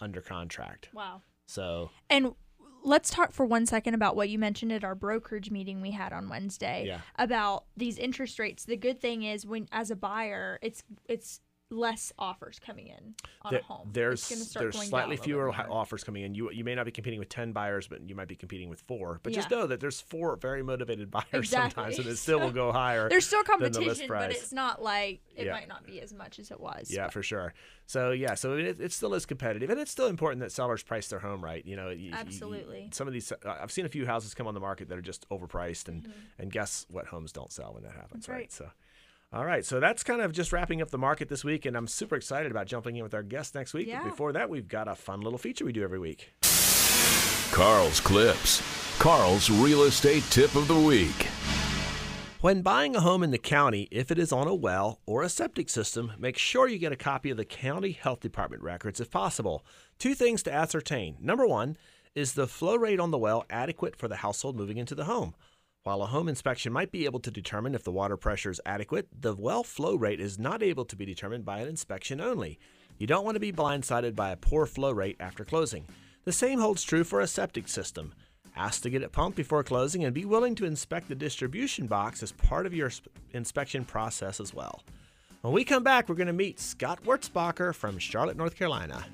under 0.00 0.20
contract. 0.20 0.88
Wow. 0.92 1.22
So 1.46 1.90
And 2.10 2.34
let's 2.82 3.10
talk 3.10 3.32
for 3.32 3.44
one 3.44 3.66
second 3.66 3.94
about 3.94 4.16
what 4.16 4.28
you 4.28 4.38
mentioned 4.38 4.72
at 4.72 4.84
our 4.84 4.94
brokerage 4.94 5.50
meeting 5.50 5.80
we 5.80 5.90
had 5.90 6.12
on 6.12 6.28
Wednesday 6.28 6.84
Yeah. 6.86 7.00
about 7.16 7.64
these 7.76 7.98
interest 7.98 8.38
rates. 8.38 8.64
The 8.64 8.76
good 8.76 9.00
thing 9.00 9.22
is 9.24 9.44
when 9.46 9.68
as 9.72 9.90
a 9.90 9.96
buyer, 9.96 10.58
it's 10.62 10.82
it's 11.08 11.40
less 11.70 12.12
offers 12.18 12.58
coming 12.58 12.86
in 12.86 13.14
on 13.42 13.52
There- 13.52 13.60
a 13.60 13.64
home. 13.64 13.90
There's 13.92 14.26
there's 14.54 14.76
slightly 14.88 15.16
fewer 15.16 15.40
little 15.46 15.52
ha- 15.52 15.62
bit 15.64 15.68
more. 15.68 15.78
offers 15.80 16.02
coming 16.02 16.22
in. 16.22 16.34
You 16.34 16.50
you 16.50 16.64
may 16.64 16.74
not 16.74 16.86
be 16.86 16.90
competing 16.92 17.18
with 17.18 17.28
ten 17.28 17.52
buyers, 17.52 17.86
but 17.86 18.08
you 18.08 18.14
might 18.14 18.28
be 18.28 18.36
competing 18.36 18.68
with 18.70 18.80
four. 18.82 19.20
But 19.22 19.32
just 19.34 19.50
know 19.50 19.66
that 19.66 19.80
there's 19.80 20.00
four 20.00 20.36
very 20.36 20.62
motivated 20.62 21.10
buyers 21.10 21.24
Exactly. 21.32 21.70
sometimes, 21.74 21.98
and 21.98 22.06
it 22.08 22.16
still 22.16 22.40
will 22.40 22.50
go 22.52 22.72
higher. 22.72 23.08
There's 23.10 23.26
still 23.26 23.42
than 23.44 23.60
the 23.72 23.78
competition, 23.78 24.08
but 24.08 24.30
it's 24.30 24.52
not 24.52 24.82
like 24.82 25.20
it 25.36 25.46
Yeah. 25.46 25.52
might 25.52 25.68
not 25.68 25.84
be 25.86 26.00
as 26.00 26.12
much 26.14 26.38
as 26.38 26.50
it 26.50 26.58
was. 26.58 26.90
Yeah, 26.90 27.04
but- 27.04 27.12
for 27.12 27.22
sure. 27.22 27.52
So 27.86 28.10
yeah, 28.12 28.34
so 28.34 28.54
it, 28.56 28.80
it 28.80 28.92
still 28.92 29.14
is 29.14 29.24
competitive, 29.26 29.70
and 29.70 29.78
it's 29.80 29.90
still 29.90 30.08
important 30.08 30.40
that 30.40 30.52
sellers 30.52 30.82
price 30.82 31.08
their 31.08 31.20
home 31.20 31.42
right. 31.42 31.64
You 31.64 31.76
know, 31.76 31.88
you- 31.90 32.08
you- 32.08 32.12
Absolutely. 32.14 32.88
some 32.92 33.06
of 33.06 33.12
these, 33.14 33.32
I've 33.46 33.72
seen 33.72 33.86
a 33.86 33.88
few 33.88 34.04
houses 34.06 34.34
come 34.34 34.46
on 34.46 34.54
the 34.54 34.60
market 34.60 34.88
that 34.88 34.98
are 34.98 35.02
just 35.02 35.28
overpriced, 35.30 35.88
and 35.88 36.10
and 36.38 36.50
guess 36.52 36.86
what? 36.90 37.06
Homes 37.06 37.32
don't 37.32 37.52
sell 37.52 37.72
when 37.74 37.82
that 37.84 37.92
happens, 37.92 38.24
Mm-hmm. 38.24 38.32
Right. 38.32 38.52
So. 38.52 38.70
All 39.30 39.44
right, 39.44 39.62
so 39.62 39.78
that's 39.78 40.02
kind 40.02 40.22
of 40.22 40.32
just 40.32 40.54
wrapping 40.54 40.80
up 40.80 40.88
the 40.88 40.96
market 40.96 41.28
this 41.28 41.44
week, 41.44 41.66
and 41.66 41.76
I'm 41.76 41.86
super 41.86 42.16
excited 42.16 42.50
about 42.50 42.66
jumping 42.66 42.96
in 42.96 43.02
with 43.02 43.12
our 43.12 43.22
guest 43.22 43.54
next 43.54 43.74
week. 43.74 43.86
Yeah. 43.86 44.02
But 44.02 44.08
before 44.08 44.32
that, 44.32 44.48
we've 44.48 44.66
got 44.66 44.88
a 44.88 44.94
fun 44.94 45.20
little 45.20 45.38
feature 45.38 45.66
we 45.66 45.72
do 45.72 45.82
every 45.82 45.98
week. 45.98 46.32
Karl's 47.52 48.00
Clips. 48.00 48.62
Karl's 48.98 49.50
real 49.50 49.82
estate 49.82 50.22
tip 50.30 50.54
of 50.54 50.66
the 50.66 50.80
week. 50.80 51.28
When 52.40 52.62
buying 52.62 52.96
a 52.96 53.00
home 53.00 53.22
in 53.22 53.30
the 53.30 53.36
county, 53.36 53.86
if 53.90 54.10
it 54.10 54.18
is 54.18 54.32
on 54.32 54.48
a 54.48 54.54
well 54.54 55.00
or 55.04 55.22
a 55.22 55.28
septic 55.28 55.68
system, 55.68 56.12
make 56.18 56.38
sure 56.38 56.66
you 56.66 56.78
get 56.78 56.92
a 56.92 56.96
copy 56.96 57.28
of 57.28 57.36
the 57.36 57.44
county 57.44 57.92
health 57.92 58.20
department 58.20 58.62
records 58.62 58.98
if 58.98 59.10
possible. 59.10 59.62
Two 59.98 60.14
things 60.14 60.42
to 60.44 60.52
ascertain. 60.52 61.18
Number 61.20 61.46
one, 61.46 61.76
is 62.14 62.32
the 62.32 62.46
flow 62.46 62.76
rate 62.76 62.98
on 62.98 63.10
the 63.10 63.18
well 63.18 63.44
adequate 63.50 63.94
for 63.94 64.08
the 64.08 64.16
household 64.16 64.56
moving 64.56 64.78
into 64.78 64.94
the 64.94 65.04
home? 65.04 65.34
While 65.88 66.02
a 66.02 66.06
home 66.06 66.28
inspection 66.28 66.70
might 66.70 66.92
be 66.92 67.06
able 67.06 67.20
to 67.20 67.30
determine 67.30 67.74
if 67.74 67.82
the 67.82 67.90
water 67.90 68.18
pressure 68.18 68.50
is 68.50 68.60
adequate, 68.66 69.08
the 69.22 69.34
well 69.34 69.64
flow 69.64 69.94
rate 69.94 70.20
is 70.20 70.38
not 70.38 70.62
able 70.62 70.84
to 70.84 70.94
be 70.94 71.06
determined 71.06 71.46
by 71.46 71.60
an 71.60 71.68
inspection 71.68 72.20
only. 72.20 72.58
You 72.98 73.06
don't 73.06 73.24
want 73.24 73.36
to 73.36 73.40
be 73.40 73.54
blindsided 73.54 74.14
by 74.14 74.28
a 74.28 74.36
poor 74.36 74.66
flow 74.66 74.90
rate 74.90 75.16
after 75.18 75.46
closing. 75.46 75.86
The 76.26 76.32
same 76.32 76.58
holds 76.58 76.82
true 76.82 77.04
for 77.04 77.22
a 77.22 77.26
septic 77.26 77.68
system. 77.68 78.12
Ask 78.54 78.82
to 78.82 78.90
get 78.90 79.00
it 79.00 79.12
pumped 79.12 79.38
before 79.38 79.64
closing 79.64 80.04
and 80.04 80.12
be 80.12 80.26
willing 80.26 80.54
to 80.56 80.66
inspect 80.66 81.08
the 81.08 81.14
distribution 81.14 81.86
box 81.86 82.22
as 82.22 82.32
part 82.32 82.66
of 82.66 82.74
your 82.74 82.90
inspection 83.32 83.86
process 83.86 84.40
as 84.40 84.52
well. 84.52 84.82
When 85.40 85.54
we 85.54 85.64
come 85.64 85.84
back, 85.84 86.06
we're 86.10 86.16
going 86.16 86.26
to 86.26 86.34
meet 86.34 86.60
Scott 86.60 87.02
Wurtzbacher 87.04 87.74
from 87.74 87.98
Charlotte, 87.98 88.36
North 88.36 88.56
Carolina. 88.56 89.06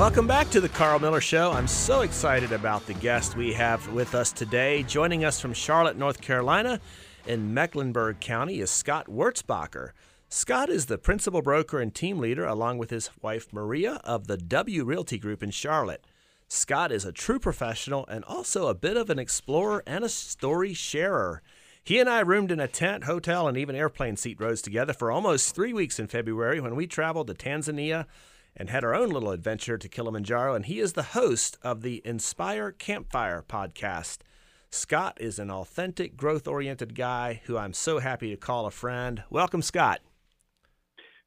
Welcome 0.00 0.26
back 0.26 0.48
to 0.52 0.62
the 0.62 0.68
Karl 0.70 0.98
Miller 0.98 1.20
Show. 1.20 1.52
I'm 1.52 1.66
so 1.66 2.00
excited 2.00 2.52
about 2.52 2.86
the 2.86 2.94
guest 2.94 3.36
we 3.36 3.52
have 3.52 3.86
with 3.92 4.14
us 4.14 4.32
today. 4.32 4.82
Joining 4.84 5.26
us 5.26 5.38
from 5.38 5.52
Charlotte, 5.52 5.98
North 5.98 6.22
Carolina, 6.22 6.80
in 7.26 7.52
Mecklenburg 7.52 8.18
County, 8.18 8.60
is 8.60 8.70
Scott 8.70 9.08
Wurtzbacher. 9.08 9.90
Scott 10.30 10.70
is 10.70 10.86
the 10.86 10.96
principal 10.96 11.42
broker 11.42 11.80
and 11.80 11.94
team 11.94 12.18
leader, 12.18 12.46
along 12.46 12.78
with 12.78 12.88
his 12.88 13.10
wife 13.20 13.52
Maria, 13.52 14.00
of 14.02 14.26
the 14.26 14.38
W 14.38 14.84
Realty 14.84 15.18
Group 15.18 15.42
in 15.42 15.50
Charlotte. 15.50 16.06
Scott 16.48 16.90
is 16.90 17.04
a 17.04 17.12
true 17.12 17.38
professional 17.38 18.06
and 18.06 18.24
also 18.24 18.68
a 18.68 18.74
bit 18.74 18.96
of 18.96 19.10
an 19.10 19.18
explorer 19.18 19.82
and 19.86 20.02
a 20.02 20.08
story 20.08 20.72
sharer. 20.72 21.42
He 21.84 21.98
and 21.98 22.08
I 22.08 22.20
roomed 22.20 22.50
in 22.50 22.58
a 22.58 22.66
tent, 22.66 23.04
hotel, 23.04 23.46
and 23.46 23.58
even 23.58 23.76
airplane 23.76 24.16
seat 24.16 24.40
rows 24.40 24.62
together 24.62 24.94
for 24.94 25.10
almost 25.10 25.54
three 25.54 25.74
weeks 25.74 25.98
in 25.98 26.06
February 26.06 26.58
when 26.58 26.74
we 26.74 26.86
traveled 26.86 27.26
to 27.26 27.34
Tanzania 27.34 28.06
and 28.56 28.70
had 28.70 28.84
our 28.84 28.94
own 28.94 29.08
little 29.08 29.30
adventure 29.30 29.78
to 29.78 29.88
Kilimanjaro. 29.88 30.54
And 30.54 30.66
he 30.66 30.80
is 30.80 30.92
the 30.92 31.02
host 31.02 31.56
of 31.62 31.82
the 31.82 32.02
Inspire 32.04 32.72
Campfire 32.72 33.44
podcast. 33.48 34.18
Scott 34.70 35.18
is 35.20 35.38
an 35.38 35.50
authentic, 35.50 36.16
growth 36.16 36.46
oriented 36.46 36.94
guy 36.94 37.40
who 37.44 37.56
I'm 37.56 37.72
so 37.72 37.98
happy 37.98 38.30
to 38.30 38.36
call 38.36 38.66
a 38.66 38.70
friend. 38.70 39.22
Welcome, 39.30 39.62
Scott. 39.62 40.00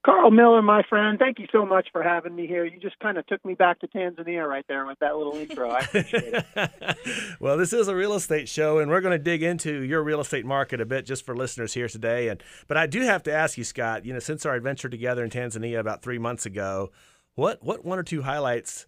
Karl 0.05 0.31
Miller, 0.31 0.61
my 0.61 0.83
friend, 0.83 1.17
thank 1.17 1.39
you 1.39 1.47
so 1.53 1.65
much 1.65 1.87
for 1.93 2.03
having 2.03 2.35
me 2.35 2.45
here. 2.45 2.65
You 2.65 2.77
just 2.77 2.99
kind 2.99 3.17
of 3.17 3.25
took 3.25 3.43
me 3.45 3.53
back 3.53 3.79
to 3.79 3.87
Tanzania 3.87 4.45
right 4.45 4.65
there 4.67 4.85
with 4.85 4.99
that 4.99 5.15
little 5.15 5.33
intro. 5.35 5.69
I 5.69 5.79
appreciate 5.79 6.33
it. 6.33 6.97
well, 7.39 7.55
this 7.55 7.71
is 7.71 7.87
a 7.87 7.95
real 7.95 8.13
estate 8.13 8.49
show, 8.49 8.79
and 8.79 8.91
we're 8.91 8.99
going 8.99 9.17
to 9.17 9.23
dig 9.23 9.43
into 9.43 9.81
your 9.81 10.03
real 10.03 10.19
estate 10.19 10.45
market 10.45 10.81
a 10.81 10.85
bit 10.85 11.05
just 11.05 11.25
for 11.25 11.33
listeners 11.37 11.73
here 11.73 11.87
today. 11.87 12.27
And 12.27 12.43
but 12.67 12.75
I 12.75 12.85
do 12.85 12.99
have 13.01 13.23
to 13.23 13.33
ask 13.33 13.57
you, 13.57 13.63
Scott. 13.63 14.05
You 14.05 14.11
know, 14.11 14.19
since 14.19 14.45
our 14.45 14.55
adventure 14.55 14.89
together 14.89 15.23
in 15.23 15.29
Tanzania 15.29 15.79
about 15.79 16.01
three 16.01 16.19
months 16.19 16.45
ago, 16.45 16.91
what 17.35 17.63
what 17.63 17.85
one 17.85 17.97
or 17.97 18.03
two 18.03 18.23
highlights, 18.23 18.87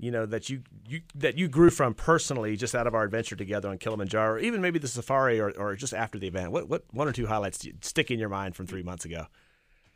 you 0.00 0.10
know, 0.10 0.26
that 0.26 0.50
you 0.50 0.64
you 0.88 1.02
that 1.14 1.38
you 1.38 1.46
grew 1.46 1.70
from 1.70 1.94
personally 1.94 2.56
just 2.56 2.74
out 2.74 2.88
of 2.88 2.94
our 2.96 3.04
adventure 3.04 3.36
together 3.36 3.68
on 3.68 3.78
Kilimanjaro, 3.78 4.32
or 4.32 4.38
even 4.40 4.60
maybe 4.60 4.80
the 4.80 4.88
safari, 4.88 5.38
or, 5.38 5.52
or 5.56 5.76
just 5.76 5.94
after 5.94 6.18
the 6.18 6.26
event? 6.26 6.50
What 6.50 6.68
what 6.68 6.82
one 6.90 7.06
or 7.06 7.12
two 7.12 7.26
highlights 7.26 7.64
stick 7.82 8.10
in 8.10 8.18
your 8.18 8.30
mind 8.30 8.56
from 8.56 8.66
three 8.66 8.82
months 8.82 9.04
ago? 9.04 9.26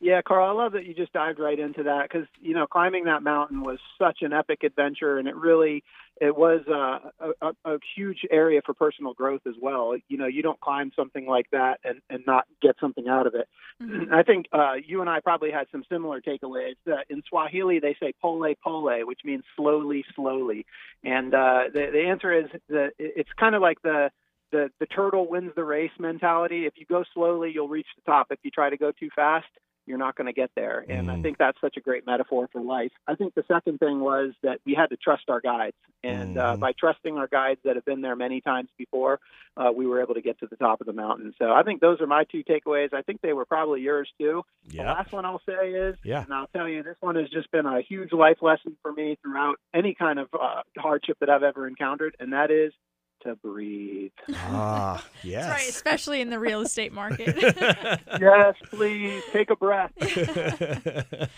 Yeah, 0.03 0.23
Karl, 0.23 0.49
I 0.49 0.63
love 0.63 0.73
that 0.73 0.87
you 0.87 0.95
just 0.95 1.13
dived 1.13 1.39
right 1.39 1.59
into 1.59 1.83
that 1.83 2.09
because 2.11 2.27
you 2.41 2.55
know 2.55 2.67
climbing 2.67 3.05
that 3.05 3.23
mountain 3.23 3.61
was 3.61 3.79
such 3.99 4.19
an 4.23 4.33
epic 4.33 4.63
adventure, 4.65 5.19
and 5.19 5.29
it 5.29 5.37
really 5.37 5.85
it 6.19 6.35
was 6.35 6.63
uh, 6.69 7.11
a, 7.43 7.49
a, 7.49 7.75
a 7.75 7.79
huge 7.95 8.21
area 8.31 8.63
for 8.65 8.73
personal 8.73 9.13
growth 9.13 9.43
as 9.47 9.55
well. 9.61 9.95
You 10.09 10.17
know, 10.17 10.27
you 10.27 10.43
don't 10.43 10.59
climb 10.61 10.91
something 10.97 11.27
like 11.27 11.51
that 11.53 11.81
and 11.85 12.01
and 12.09 12.25
not 12.27 12.47
get 12.63 12.77
something 12.81 13.09
out 13.09 13.27
of 13.27 13.35
it. 13.35 13.47
Mhm. 13.83 14.11
I 14.11 14.23
think 14.23 14.47
uh, 14.53 14.75
you 14.83 15.03
and 15.03 15.11
I 15.11 15.21
probably 15.21 15.51
had 15.51 15.67
some 15.71 15.85
similar 15.91 16.23
takeaways. 16.23 16.77
Uh, 16.91 17.03
in 17.11 17.23
Swahili, 17.29 17.79
they 17.79 17.95
say 18.01 18.15
pole 18.23 18.55
pole, 18.65 18.91
which 19.05 19.21
means 19.23 19.45
slowly, 19.55 20.03
slowly, 20.17 20.65
and 21.05 21.35
uh, 21.35 21.65
the 21.75 21.91
the 21.93 22.07
answer 22.09 22.33
is 22.33 22.47
that 22.71 22.93
it's 22.99 23.31
kind 23.39 23.55
of 23.55 23.61
like 23.61 23.83
the 23.83 24.11
the 24.51 24.71
the 24.81 24.87
turtle 24.87 25.29
wins 25.29 25.53
the 25.57 25.65
race 25.65 25.93
mentality. 25.99 26.65
If 26.65 26.75
you 26.77 26.87
go 26.87 27.05
slowly, 27.13 27.51
you'll 27.53 27.69
reach 27.69 27.89
the 27.97 28.11
top. 28.11 28.29
If 28.31 28.39
you 28.43 28.51
try 28.51 28.71
to 28.71 28.79
go 28.79 28.93
too 28.93 29.11
fast, 29.15 29.47
you're 29.91 29.99
not 29.99 30.15
going 30.15 30.29
to 30.29 30.33
get 30.33 30.53
there. 30.55 30.87
And 30.89 31.11
I 31.11 31.17
Mm. 31.17 31.23
think 31.23 31.39
that's 31.39 31.61
such 31.61 31.77
a 31.77 31.81
great 31.81 32.07
metaphor 32.07 32.49
for 32.53 32.61
life. 32.61 32.93
I 33.09 33.17
think 33.17 33.35
the 33.35 33.43
second 33.49 33.79
thing 33.81 33.99
was 33.99 34.33
that 34.45 34.61
we 34.65 34.73
had 34.75 34.91
to 34.91 34.97
trust 34.97 35.25
our 35.29 35.41
guides. 35.41 35.77
And 36.05 36.39
uh, 36.39 36.57
Mhm. 36.57 36.61
by 36.61 36.73
trusting 36.73 37.19
our 37.19 37.27
guides 37.27 37.61
that 37.65 37.75
have 37.75 37.85
been 37.85 38.01
there 38.01 38.15
many 38.15 38.41
times 38.41 38.71
before, 38.79 39.19
uh, 39.57 39.73
we 39.75 39.87
were 39.87 40.01
able 40.01 40.15
to 40.15 40.21
get 40.23 40.39
to 40.39 40.47
the 40.47 40.57
top 40.57 40.81
of 40.81 40.87
the 40.87 40.93
mountain. 40.93 41.35
So 41.39 41.53
I 41.53 41.65
think 41.65 41.81
those 41.81 42.01
are 42.01 42.07
my 42.07 42.23
two 42.25 42.45
takeaways. 42.45 42.95
I 42.95 43.03
think 43.03 43.21
they 43.21 43.33
were 43.33 43.45
probably 43.45 43.81
yours 43.81 44.09
too. 44.19 44.45
The 44.69 44.77
Yeah, 44.77 44.93
last 44.93 45.13
one 45.13 45.25
I'll 45.25 45.43
say 45.45 45.73
is, 45.73 45.97
Yeah. 46.05 46.23
and 46.23 46.33
I'll 46.33 46.47
tell 46.55 46.69
you, 46.69 46.85
this 46.85 46.97
one 47.01 47.17
has 47.17 47.29
just 47.31 47.51
been 47.51 47.67
a 47.67 47.81
huge 47.83 48.13
life 48.13 48.41
lesson 48.41 48.77
for 48.83 48.93
me 48.93 49.19
throughout 49.21 49.57
any 49.75 49.95
kind 49.95 50.21
of 50.21 50.29
uh, 50.33 50.63
hardship 50.79 51.19
that 51.19 51.29
I've 51.29 51.43
ever 51.43 51.67
encountered, 51.67 52.15
and 52.21 52.33
that 52.33 52.53
is 52.53 52.73
to 53.23 53.37
breathe. 53.37 54.13
Ah, 54.53 55.05
yes. 55.23 55.47
That's 55.47 55.61
right, 55.61 55.69
especially 55.69 56.21
in 56.21 56.31
the 56.31 56.39
real 56.39 56.61
estate 56.61 56.93
market. 56.93 57.37
yes, 58.21 58.55
please 58.71 59.23
take 59.33 59.51
a 59.51 59.57
breath. 59.57 59.93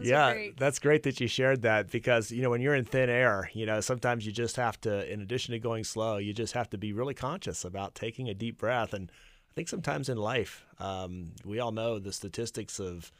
yeah, 0.00 0.32
great. 0.32 0.58
that's 0.58 0.78
great 0.78 1.02
that 1.04 1.20
you 1.20 1.28
shared 1.28 1.62
that 1.62 1.90
because 1.90 2.30
you 2.30 2.42
know 2.42 2.50
when 2.50 2.60
you're 2.60 2.74
in 2.74 2.84
thin 2.84 3.08
air, 3.08 3.50
you 3.54 3.64
know 3.64 3.80
sometimes 3.80 4.26
you 4.26 4.32
just 4.32 4.56
have 4.56 4.80
to, 4.82 5.10
in 5.10 5.20
addition 5.20 5.52
to 5.52 5.58
going 5.58 5.84
slow, 5.84 6.18
you 6.18 6.32
just 6.32 6.52
have 6.52 6.68
to 6.70 6.78
be 6.78 6.92
really 6.92 7.14
conscious 7.14 7.64
about 7.64 7.94
taking 7.94 8.28
a 8.28 8.34
deep 8.34 8.58
breath. 8.58 8.92
And 8.92 9.10
I 9.10 9.52
think 9.54 9.68
sometimes 9.68 10.08
in 10.08 10.18
life, 10.18 10.66
um, 10.78 11.32
we 11.44 11.58
all 11.58 11.72
know 11.72 11.98
the 11.98 12.12
statistics 12.12 12.78
of 12.78 13.12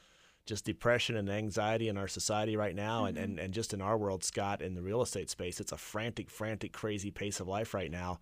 just 0.49 0.65
depression 0.65 1.17
and 1.17 1.31
anxiety 1.31 1.89
in 1.89 1.97
our 1.97 2.09
society 2.09 2.57
right 2.57 2.75
now, 2.75 3.05
and, 3.05 3.17
and 3.17 3.39
and 3.39 3.55
just 3.55 3.73
in 3.73 3.81
our 3.81 3.97
world, 3.97 4.25
Scott, 4.25 4.63
in 4.63 4.75
the 4.75 4.83
real 4.83 5.03
estate 5.03 5.31
space, 5.31 5.61
it's 5.61 5.73
a 5.73 5.77
frantic, 5.77 6.31
frantic, 6.31 6.73
crazy 6.73 7.13
pace 7.13 7.39
of 7.39 7.47
life 7.47 7.75
right 7.75 7.91
now. 7.91 8.19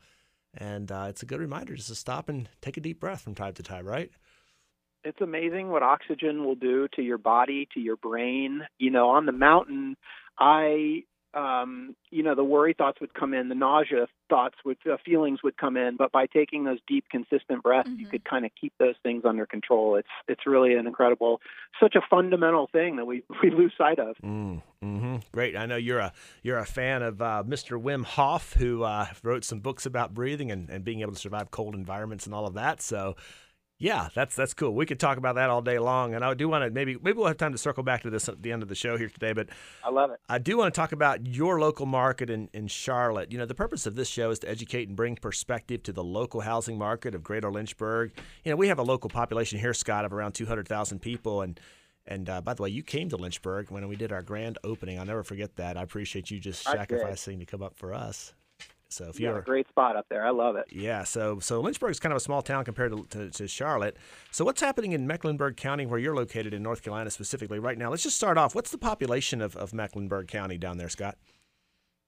And 0.59 0.91
uh, 0.91 1.07
it's 1.09 1.23
a 1.23 1.27
good 1.27 1.41
reminder 1.41 1.75
just 1.75 1.89
to 1.89 1.95
stop 1.95 2.29
and 2.29 2.49
take 2.61 2.77
a 2.77 2.81
deep 2.81 3.01
breath 3.01 3.23
from 3.23 3.35
time 3.35 3.55
to 3.55 3.63
time, 3.63 3.87
right? 3.87 4.11
it's 5.07 5.21
amazing 5.21 5.69
what 5.69 5.85
oxygen 5.85 6.45
will 6.45 6.57
do 6.57 6.89
to 6.97 7.01
your 7.03 7.17
body, 7.17 7.69
to 7.75 7.81
your 7.81 7.97
brain. 7.97 8.63
You 8.79 8.91
know, 8.91 9.11
on 9.11 9.25
the 9.25 9.33
mountain, 9.33 9.97
I, 10.37 11.05
um, 11.37 11.95
you 12.11 12.23
know, 12.23 12.35
the 12.35 12.45
worry 12.45 12.73
thoughts 12.73 13.01
would 13.01 13.13
come 13.13 13.35
in, 13.35 13.51
the 13.51 13.55
nausea 13.55 14.07
thoughts 14.31 14.57
would, 14.65 14.79
uh, 14.91 14.97
feelings 15.05 15.43
would 15.45 15.57
come 15.59 15.77
in. 15.77 15.97
But 15.97 16.11
by 16.11 16.27
taking 16.27 16.65
those 16.65 16.79
deep, 16.89 17.05
consistent 17.11 17.63
breaths, 17.63 17.91
you 17.97 18.07
could 18.07 18.25
kind 18.25 18.47
of 18.47 18.53
keep 18.59 18.73
those 18.79 18.95
things 19.03 19.25
under 19.27 19.45
control. 19.45 19.97
It's 19.97 20.09
it's 20.29 20.47
really 20.47 20.75
an 20.75 20.87
incredible, 20.87 21.41
such 21.79 21.95
a 21.95 22.01
fundamental 22.09 22.69
thing 22.73 22.97
that 22.97 23.05
we 23.05 23.23
we 23.43 23.51
lose 23.51 23.73
sight 23.77 23.99
of. 23.99 24.17
Mm, 24.25 24.63
hmm 24.83 25.17
Great. 25.31 25.57
I 25.57 25.67
know 25.67 25.77
you're 25.77 25.99
a 25.99 26.13
you're 26.43 26.59
a 26.59 26.67
fan 26.67 27.03
of 27.03 27.21
uh, 27.21 27.45
Mr. 27.47 27.81
Wim 27.81 28.05
Hof, 28.05 28.55
who 28.55 28.83
uh, 28.85 29.07
wrote 29.23 29.45
some 29.45 29.61
books 29.61 29.85
about 29.85 30.15
breathing 30.15 30.51
and, 30.51 30.71
and 30.71 30.85
being 30.85 31.03
able 31.03 31.13
to 31.13 31.19
survive 31.19 31.51
cold 31.51 31.75
environments 31.75 32.25
and 32.25 32.35
all 32.35 32.47
of 32.47 32.55
that. 32.55 32.81
So, 32.81 33.17
yeah, 33.79 34.09
that's 34.15 34.35
that's 34.35 34.55
cool. 34.55 34.75
We 34.75 34.87
could 34.87 34.99
talk 34.99 35.19
about 35.19 35.35
that 35.35 35.51
all 35.51 35.61
day 35.61 35.79
long, 35.79 36.15
and 36.15 36.25
I 36.25 36.33
do 36.33 36.49
want 36.49 36.65
to 36.65 36.71
maybe 36.71 36.97
maybe 37.03 37.19
we'll 37.19 37.27
have 37.27 37.37
time 37.37 37.53
to 37.53 37.59
circle 37.59 37.83
back 37.83 38.03
to 38.03 38.11
this 38.11 38.27
at 38.27 38.43
the 38.43 38.51
end 38.51 38.63
of 38.63 38.71
the 38.71 38.75
show 38.75 38.97
here 38.97 39.11
today. 39.11 39.35
But 39.35 39.49
I 39.85 39.91
love 39.91 40.11
it. 40.11 40.21
I 40.31 40.39
do 40.39 40.57
want 40.57 40.73
to 40.73 40.81
talk 40.81 40.93
about 40.93 41.27
your 41.27 41.61
local 41.61 41.85
market 41.85 42.31
in, 42.31 42.49
in 42.55 42.69
Charlotte. 42.69 43.31
You 43.31 43.37
know, 43.37 43.45
the 43.45 43.55
purpose 43.55 43.85
of 43.85 43.95
this 43.95 44.09
show 44.09 44.31
is 44.31 44.39
to 44.41 44.49
educate 44.49 44.89
and 44.89 44.97
bring 44.97 45.17
perspective 45.17 45.83
to 45.85 45.93
the 45.93 46.03
local 46.03 46.41
housing 46.41 46.79
market 46.79 47.15
of 47.15 47.23
Greater 47.23 47.51
Lynchburg. 47.51 48.13
You 48.45 48.51
know, 48.51 48.57
we 48.57 48.69
have 48.69 48.79
a 48.79 48.83
local 48.83 49.11
population 49.11 49.59
here, 49.59 49.75
Scott, 49.75 50.07
of 50.07 50.13
around 50.15 50.33
200,000 50.33 50.99
people. 51.01 51.43
And, 51.43 51.61
and 52.07 52.31
uh, 52.31 52.41
by 52.41 52.55
the 52.55 52.63
way, 52.63 52.71
you 52.71 52.83
came 52.83 53.11
to 53.11 53.17
Lynchburg 53.19 53.71
when 53.71 53.87
we 53.89 53.97
did 53.97 54.11
our 54.11 54.23
grand 54.23 54.57
opening. 54.65 54.99
I'll 54.99 55.05
never 55.05 55.23
forget 55.23 55.57
that. 55.57 55.77
I 55.77 55.83
appreciate 55.83 56.31
you 56.31 56.41
just 56.41 56.63
sacrificing 56.63 57.41
to 57.41 57.45
come 57.45 57.63
up 57.63 57.77
for 57.77 57.93
us. 57.93 58.33
So 58.97 59.09
if 59.09 59.21
You 59.21 59.29
you're 59.29 59.39
a 59.39 59.45
great 59.45 59.69
spot 59.69 59.95
up 59.97 60.07
there. 60.09 60.25
I 60.27 60.31
love 60.31 60.57
it. 60.57 60.67
yeah, 60.71 61.05
so 61.05 61.39
so 61.39 61.61
Lynchburg's 61.61 62.01
kind 62.01 62.13
of 62.13 62.17
a 62.17 62.21
small 62.21 62.41
town 62.43 62.65
compared 62.65 62.93
to, 62.93 63.07
to, 63.11 63.31
to 63.31 63.47
Charlotte. 63.47 63.97
So 64.31 64.45
what's 64.45 64.61
happening 64.61 64.93
in 64.93 65.07
Mecklenburg 65.07 65.57
County, 65.57 65.85
where 65.87 65.99
you're 65.99 66.17
located 66.17 66.55
in 66.55 66.63
North 66.63 66.83
Carolina 66.83 67.11
specifically 67.11 67.59
right 67.59 67.77
now? 67.77 67.91
Let's 67.91 68.03
just 68.03 68.17
start 68.17 68.39
off. 68.39 68.55
What's 68.55 68.71
the 68.71 68.79
population 68.79 69.43
of, 69.43 69.55
of 69.57 69.75
Mecklenburg 69.75 70.29
County 70.29 70.57
down 70.59 70.79
there, 70.79 70.89
Scott? 70.89 71.17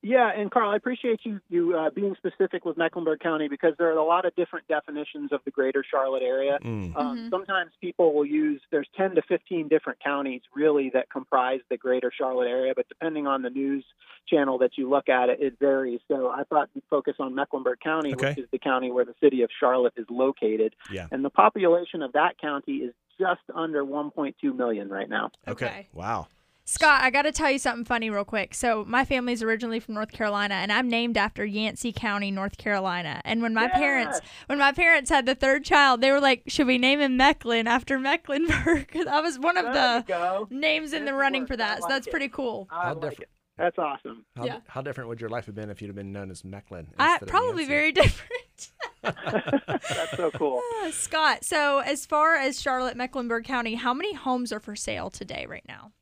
Yeah, 0.00 0.30
and 0.34 0.48
Karl, 0.48 0.70
I 0.70 0.76
appreciate 0.76 1.20
you 1.24 1.40
you 1.48 1.76
uh, 1.76 1.90
being 1.90 2.14
specific 2.16 2.64
with 2.64 2.76
Mecklenburg 2.76 3.18
County 3.18 3.48
because 3.48 3.74
there 3.78 3.88
are 3.88 3.96
a 3.96 4.04
lot 4.04 4.24
of 4.24 4.34
different 4.36 4.68
definitions 4.68 5.32
of 5.32 5.40
the 5.44 5.50
Greater 5.50 5.84
Charlotte 5.88 6.22
area. 6.22 6.58
Mm. 6.62 6.96
Um, 6.96 7.28
Sometimes 7.30 7.72
people 7.80 8.14
will 8.14 8.24
use 8.24 8.60
there's 8.70 8.86
10 8.96 9.16
to 9.16 9.22
15 9.22 9.66
different 9.66 9.98
counties 10.00 10.42
really 10.54 10.90
that 10.94 11.10
comprise 11.10 11.60
the 11.68 11.76
Greater 11.76 12.12
Charlotte 12.16 12.46
area, 12.48 12.74
but 12.76 12.88
depending 12.88 13.26
on 13.26 13.42
the 13.42 13.50
news 13.50 13.84
channel 14.28 14.58
that 14.58 14.78
you 14.78 14.88
look 14.88 15.08
at 15.08 15.30
it, 15.30 15.40
it 15.40 15.58
varies. 15.58 16.00
So 16.06 16.28
I 16.28 16.44
thought 16.44 16.68
we'd 16.76 16.84
focus 16.88 17.14
on 17.18 17.34
Mecklenburg 17.34 17.80
County, 17.80 18.12
Okay. 18.12 18.28
which 18.30 18.38
is 18.38 18.48
the 18.52 18.58
county 18.58 18.92
where 18.92 19.04
the 19.04 19.14
city 19.20 19.42
of 19.42 19.50
Charlotte 19.58 19.94
is 19.96 20.06
located, 20.10 20.74
Yeah. 20.92 21.08
and 21.10 21.24
the 21.24 21.30
population 21.30 22.02
of 22.02 22.12
that 22.12 22.38
county 22.38 22.76
is 22.76 22.94
just 23.18 23.40
under 23.52 23.84
1.2 23.84 24.54
million 24.56 24.88
right 24.88 25.08
now. 25.08 25.32
Okay. 25.48 25.88
Wow. 25.92 26.28
Scott, 26.70 27.00
I 27.02 27.08
got 27.08 27.22
to 27.22 27.32
tell 27.32 27.50
you 27.50 27.58
something 27.58 27.86
funny 27.86 28.10
real 28.10 28.26
quick. 28.26 28.52
So, 28.54 28.84
my 28.86 29.02
family's 29.06 29.42
originally 29.42 29.80
from 29.80 29.94
North 29.94 30.12
Carolina, 30.12 30.56
and 30.56 30.70
I'm 30.70 30.86
named 30.86 31.16
after 31.16 31.42
Yancey 31.42 31.92
County, 31.92 32.30
North 32.30 32.58
Carolina. 32.58 33.22
And 33.24 33.40
when 33.40 33.54
my 33.54 33.68
parents, 33.68 34.20
when 34.46 34.58
my 34.58 34.72
parents 34.72 35.08
had 35.08 35.24
the 35.24 35.34
third 35.34 35.64
child, 35.64 36.02
they 36.02 36.10
were 36.10 36.20
like, 36.20 36.42
"Should 36.46 36.66
we 36.66 36.76
name 36.76 37.00
him 37.00 37.18
Mecklin 37.18 37.64
after 37.66 37.98
Mecklenburg?" 37.98 38.86
Cuz 38.88 39.04
that 39.06 39.22
was 39.22 39.38
one 39.38 39.56
of 39.56 39.64
There 39.64 39.72
the 39.72 39.96
you 40.00 40.04
go. 40.14 40.46
names 40.50 40.92
in 40.92 41.06
the 41.06 41.14
running 41.14 41.42
work. 41.42 41.48
for 41.48 41.54
I 41.54 41.56
that. 41.56 41.82
So 41.82 41.88
that's 41.88 42.06
it. 42.06 42.10
pretty 42.10 42.28
cool. 42.28 42.68
I 42.70 42.88
How 42.88 42.88
like 42.92 43.00
different. 43.00 43.20
it. 43.22 43.28
That's 43.56 43.78
awesome. 43.78 44.24
How, 44.36 44.44
Yeah. 44.44 44.58
how 44.68 44.82
different 44.82 45.08
would 45.08 45.20
your 45.22 45.30
life 45.30 45.46
have 45.46 45.54
been 45.54 45.70
if 45.70 45.80
you'd 45.80 45.88
have 45.88 45.96
been 45.96 46.12
known 46.12 46.30
as 46.30 46.42
Mecklin? 46.42 46.88
I, 46.98 47.12
instead 47.14 47.22
of 47.22 47.28
probably 47.28 47.64
very 47.64 47.92
different. 48.02 48.70
That's 49.02 50.16
so 50.16 50.30
cool. 50.32 50.60
Uh, 50.84 50.90
Scott, 50.90 51.44
so 51.44 51.78
as 51.78 52.04
far 52.06 52.36
as 52.36 52.60
Charlotte 52.60 52.96
Mecklenburg 52.96 53.44
County, 53.44 53.74
how 53.74 53.94
many 53.94 54.14
homes 54.14 54.52
are 54.52 54.60
for 54.60 54.76
sale 54.76 55.08
today 55.10 55.46
right 55.48 55.64
now? 55.66 55.92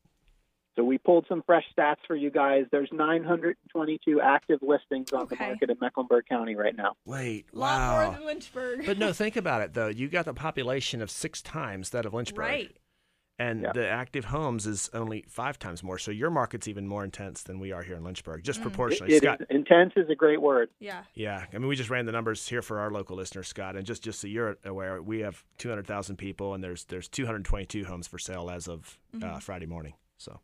So 0.77 0.85
we 0.85 0.99
pulled 0.99 1.25
some 1.29 1.43
fresh 1.43 1.65
stats 1.77 1.97
for 2.07 2.15
you 2.15 2.31
guys. 2.31 2.67
There's 2.71 2.91
922 2.93 4.21
active 4.21 4.59
listings 4.63 5.13
on 5.13 5.27
the 5.29 5.37
market 5.37 5.71
in 5.71 5.77
Mecklenburg 5.81 6.27
County 6.29 6.55
right 6.55 6.77
now. 6.77 6.95
Wait, 7.05 7.47
A 7.55 7.59
lot 7.59 7.79
wow. 7.81 8.05
more 8.11 8.15
than 8.19 8.27
Lynchburg. 8.27 8.87
but 8.87 8.99
no, 8.99 9.13
think 9.15 9.37
about 9.37 9.63
it 9.63 9.73
though. 9.75 9.89
You 9.89 10.09
got 10.09 10.25
the 10.27 10.35
population 10.35 11.01
of 11.03 11.11
six 11.11 11.41
times 11.43 11.91
that 11.91 12.05
of 12.05 12.13
Lynchburg, 12.15 12.45
right. 12.45 12.77
and 13.39 13.63
Yeah. 13.63 13.73
the 13.73 13.89
active 13.89 14.27
homes 14.27 14.67
is 14.67 14.91
only 14.93 15.25
five 15.29 15.59
times 15.59 15.83
more. 15.83 15.97
So 15.99 16.11
your 16.11 16.29
market's 16.31 16.69
even 16.69 16.87
more 16.87 17.05
intense 17.05 17.43
than 17.43 17.59
we 17.59 17.73
are 17.73 17.83
here 17.83 17.97
in 17.97 18.05
Lynchburg, 18.05 18.43
just 18.45 18.61
Mm. 18.61 18.65
proportionally. 18.65 19.15
It 19.15 19.23
Scott, 19.23 19.41
is- 19.41 19.47
intense 19.49 19.95
is 19.97 20.11
a 20.11 20.15
great 20.15 20.43
word. 20.43 20.69
Yeah. 20.79 21.05
Yeah, 21.15 21.47
I 21.55 21.59
mean, 21.59 21.69
we 21.69 21.77
just 21.77 21.89
ran 21.89 22.05
the 22.05 22.13
numbers 22.13 22.47
here 22.49 22.61
for 22.61 22.81
our 22.81 22.91
local 22.91 23.17
listeners, 23.17 23.49
Scott, 23.49 23.77
and 23.77 23.87
just 23.87 24.05
just 24.05 24.21
so 24.21 24.27
you're 24.27 24.59
aware, 24.65 25.01
we 25.01 25.21
have 25.21 25.43
200,000 25.57 26.17
people, 26.17 26.53
and 26.53 26.63
there's 26.63 26.85
there's 26.85 27.09
222 27.09 27.85
homes 27.87 28.07
for 28.07 28.19
sale 28.19 28.51
as 28.51 28.69
of 28.69 28.99
uh, 29.23 29.39
Friday 29.39 29.67
morning. 29.67 29.95
So 30.19 30.41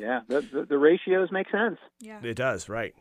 Yeah, 0.00 0.20
the, 0.28 0.40
the, 0.40 0.66
the 0.70 0.78
ratios 0.78 1.30
make 1.30 1.50
sense. 1.50 1.78
Yeah. 2.00 2.20
it 2.22 2.34
does, 2.34 2.68
right? 2.68 2.94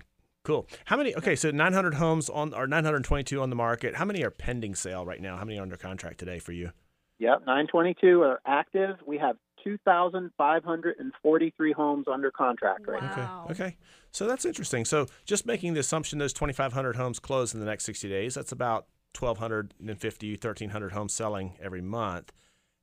Cool. 0.43 0.67
How 0.85 0.97
many? 0.97 1.15
Okay, 1.15 1.35
so 1.35 1.51
900 1.51 1.93
homes 1.93 2.29
on 2.29 2.53
or 2.53 2.67
922 2.67 3.41
on 3.41 3.49
the 3.49 3.55
market. 3.55 3.95
How 3.95 4.05
many 4.05 4.23
are 4.23 4.29
pending 4.29 4.75
sale 4.75 5.05
right 5.05 5.21
now? 5.21 5.37
How 5.37 5.45
many 5.45 5.57
are 5.57 5.61
under 5.61 5.77
contract 5.77 6.19
today 6.19 6.39
for 6.39 6.51
you? 6.51 6.71
Yep, 7.19 7.43
922 7.45 8.21
are 8.21 8.41
active. 8.45 8.97
We 9.05 9.17
have 9.19 9.37
2,543 9.63 11.71
homes 11.71 12.07
under 12.11 12.29
contract 12.31 12.85
right 12.87 13.01
now. 13.01 13.45
Okay. 13.49 13.63
Okay. 13.63 13.77
So 14.11 14.27
that's 14.27 14.43
interesting. 14.43 14.83
So 14.83 15.05
just 15.23 15.45
making 15.45 15.75
the 15.75 15.79
assumption 15.79 16.19
those 16.19 16.33
2,500 16.33 16.97
homes 16.97 17.19
close 17.19 17.53
in 17.53 17.61
the 17.61 17.65
next 17.65 17.85
60 17.85 18.09
days, 18.09 18.35
that's 18.35 18.51
about 18.51 18.87
1,250, 19.17 20.31
1,300 20.33 20.91
homes 20.91 21.13
selling 21.13 21.53
every 21.61 21.81
month. 21.81 22.33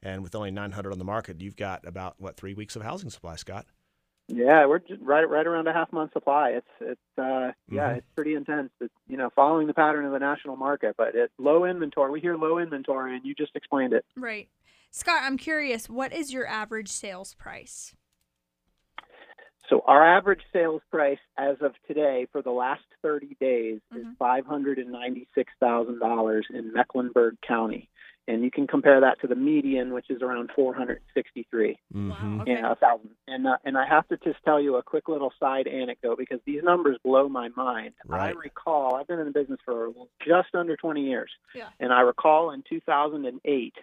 And 0.03 0.23
with 0.23 0.35
only 0.35 0.51
900 0.51 0.93
on 0.93 0.99
the 0.99 1.05
market, 1.05 1.43
you've 1.43 1.57
got 1.57 1.87
about, 1.87 2.15
what, 2.19 2.39
three 2.39 2.55
weeks 2.55 2.75
of 2.75 2.81
housing 2.83 3.11
supply, 3.11 3.37
Scott? 3.37 3.67
Yeah, 4.33 4.67
we're 4.67 4.79
just 4.79 5.03
right 5.03 5.29
right 5.29 5.45
around 5.47 5.67
a 5.67 5.73
half 5.73 5.93
month 5.93 6.13
supply. 6.13 6.51
It's 6.51 6.69
it's 6.81 7.01
uh 7.19 7.51
yeah, 7.69 7.95
Mhm. 7.95 7.97
it's 7.99 8.07
pretty 8.15 8.35
intense. 8.35 8.71
It's 8.81 8.95
you 9.09 9.17
know 9.17 9.29
following 9.31 9.67
the 9.67 9.75
pattern 9.75 10.05
of 10.05 10.13
the 10.13 10.21
national 10.21 10.55
market, 10.57 10.95
but 10.97 11.15
it's 11.17 11.33
low 11.39 11.65
inventory. 11.65 12.11
We 12.13 12.21
hear 12.21 12.37
low 12.37 12.59
inventory, 12.59 13.17
and 13.17 13.25
you 13.25 13.35
just 13.35 13.57
explained 13.57 13.93
it. 13.93 14.05
Right. 14.17 14.49
Scott, 14.93 15.23
I'm 15.25 15.37
curious, 15.37 15.89
what 15.89 16.13
is 16.13 16.33
your 16.33 16.47
average 16.47 16.89
sales 16.89 17.35
price? 17.35 17.95
So 19.69 19.83
our 19.87 20.05
average 20.05 20.43
sales 20.53 20.83
price 20.91 21.21
as 21.39 21.57
of 21.61 21.75
today 21.87 22.27
for 22.33 22.43
the 22.43 22.51
last 22.51 22.83
30 23.03 23.37
days 23.41 23.81
is 23.95 24.05
Mhm. 24.05 24.17
$596,000 24.19 26.51
in 26.51 26.73
Mecklenburg 26.73 27.41
County. 27.41 27.89
And 28.31 28.45
you 28.45 28.51
can 28.51 28.69
compare 28.69 29.01
that 29.01 29.21
to 29.23 29.27
the 29.27 29.35
median, 29.35 29.93
which 29.93 30.09
is 30.09 30.23
around 30.23 30.51
463. 30.55 31.79
Mm-hmm. 31.93 32.41
Okay. 32.43 32.53
Yeah, 32.53 32.71
a 32.71 32.77
thousand. 32.77 33.11
And 33.27 33.45
uh, 33.45 33.57
and 33.65 33.77
I 33.77 33.85
have 33.89 34.07
to 34.09 34.17
just 34.19 34.39
tell 34.45 34.61
you 34.61 34.77
a 34.77 34.85
quick 34.85 35.09
little 35.09 35.33
side 35.41 35.67
anecdote 35.67 36.17
because 36.19 36.39
these 36.47 36.63
numbers 36.63 36.97
blow 37.05 37.29
my 37.29 37.49
mind. 37.57 37.95
Right. 38.07 38.29
I 38.29 38.39
recall 38.39 38.95
I've 38.95 39.09
been 39.09 39.19
in 39.19 39.27
the 39.27 39.33
business 39.33 39.59
for 39.65 39.89
just 40.25 40.55
under 40.55 40.77
20 40.77 41.03
years, 41.03 41.31
Yeah. 41.57 41.71
and 41.81 41.93
I 41.93 42.03
recall 42.03 42.53
in 42.53 42.63
2008 42.69 43.75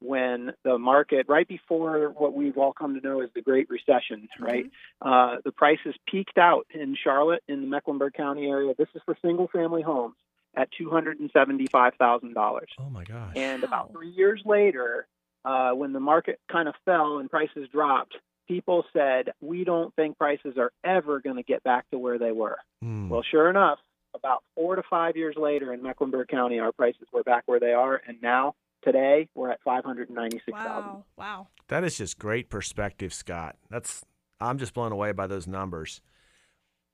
when 0.00 0.52
the 0.64 0.76
market, 0.76 1.26
right 1.28 1.46
before 1.46 2.12
what 2.16 2.34
we've 2.34 2.58
all 2.58 2.72
come 2.72 3.00
to 3.00 3.06
know 3.06 3.20
as 3.22 3.30
the 3.34 3.42
Great 3.42 3.70
Recession, 3.70 4.28
right, 4.40 4.66
uh, 5.02 5.36
the 5.44 5.52
prices 5.52 5.94
peaked 6.10 6.36
out 6.36 6.66
in 6.74 6.96
Charlotte 7.02 7.44
in 7.46 7.60
the 7.60 7.68
Mecklenburg 7.68 8.14
County 8.14 8.46
area. 8.46 8.74
This 8.76 8.88
is 8.96 9.02
for 9.06 9.16
single 9.22 9.46
family 9.48 9.82
homes 9.82 10.16
at 10.56 10.68
$275,000. 10.80 12.60
Oh, 12.78 12.90
my 12.90 13.04
gosh. 13.04 13.32
And 13.36 13.62
Wow. 13.62 13.66
about 13.68 13.92
three 13.92 14.10
years 14.10 14.42
later, 14.44 15.06
uh, 15.44 15.72
when 15.72 15.92
the 15.92 16.00
market 16.00 16.40
kind 16.50 16.68
of 16.68 16.74
fell 16.84 17.18
and 17.18 17.30
prices 17.30 17.68
dropped, 17.70 18.16
people 18.48 18.84
said, 18.92 19.32
We 19.40 19.64
don't 19.64 19.94
think 19.94 20.16
prices 20.18 20.56
are 20.58 20.72
ever 20.82 21.20
going 21.20 21.36
to 21.36 21.42
get 21.42 21.62
back 21.62 21.88
to 21.90 21.98
where 21.98 22.18
they 22.18 22.32
were. 22.32 22.58
Mm. 22.82 23.08
Well, 23.08 23.22
sure 23.30 23.50
enough, 23.50 23.78
about 24.14 24.42
four 24.54 24.76
to 24.76 24.82
five 24.88 25.16
years 25.16 25.34
later 25.36 25.72
in 25.72 25.82
Mecklenburg 25.82 26.28
County, 26.28 26.60
our 26.60 26.72
prices 26.72 27.06
were 27.12 27.22
back 27.24 27.42
where 27.46 27.60
they 27.60 27.72
are. 27.72 28.00
And 28.06 28.22
now, 28.22 28.54
today, 28.82 29.28
we're 29.34 29.50
at 29.50 29.60
596000 29.62 30.52
Wow. 30.52 31.04
Wow. 31.16 31.48
That 31.68 31.84
is 31.84 31.98
just 31.98 32.18
great 32.18 32.48
perspective, 32.50 33.12
Scott. 33.12 33.56
That's 33.70 34.04
I'm 34.40 34.58
just 34.58 34.74
blown 34.74 34.92
away 34.92 35.12
by 35.12 35.26
those 35.26 35.46
numbers. 35.46 36.00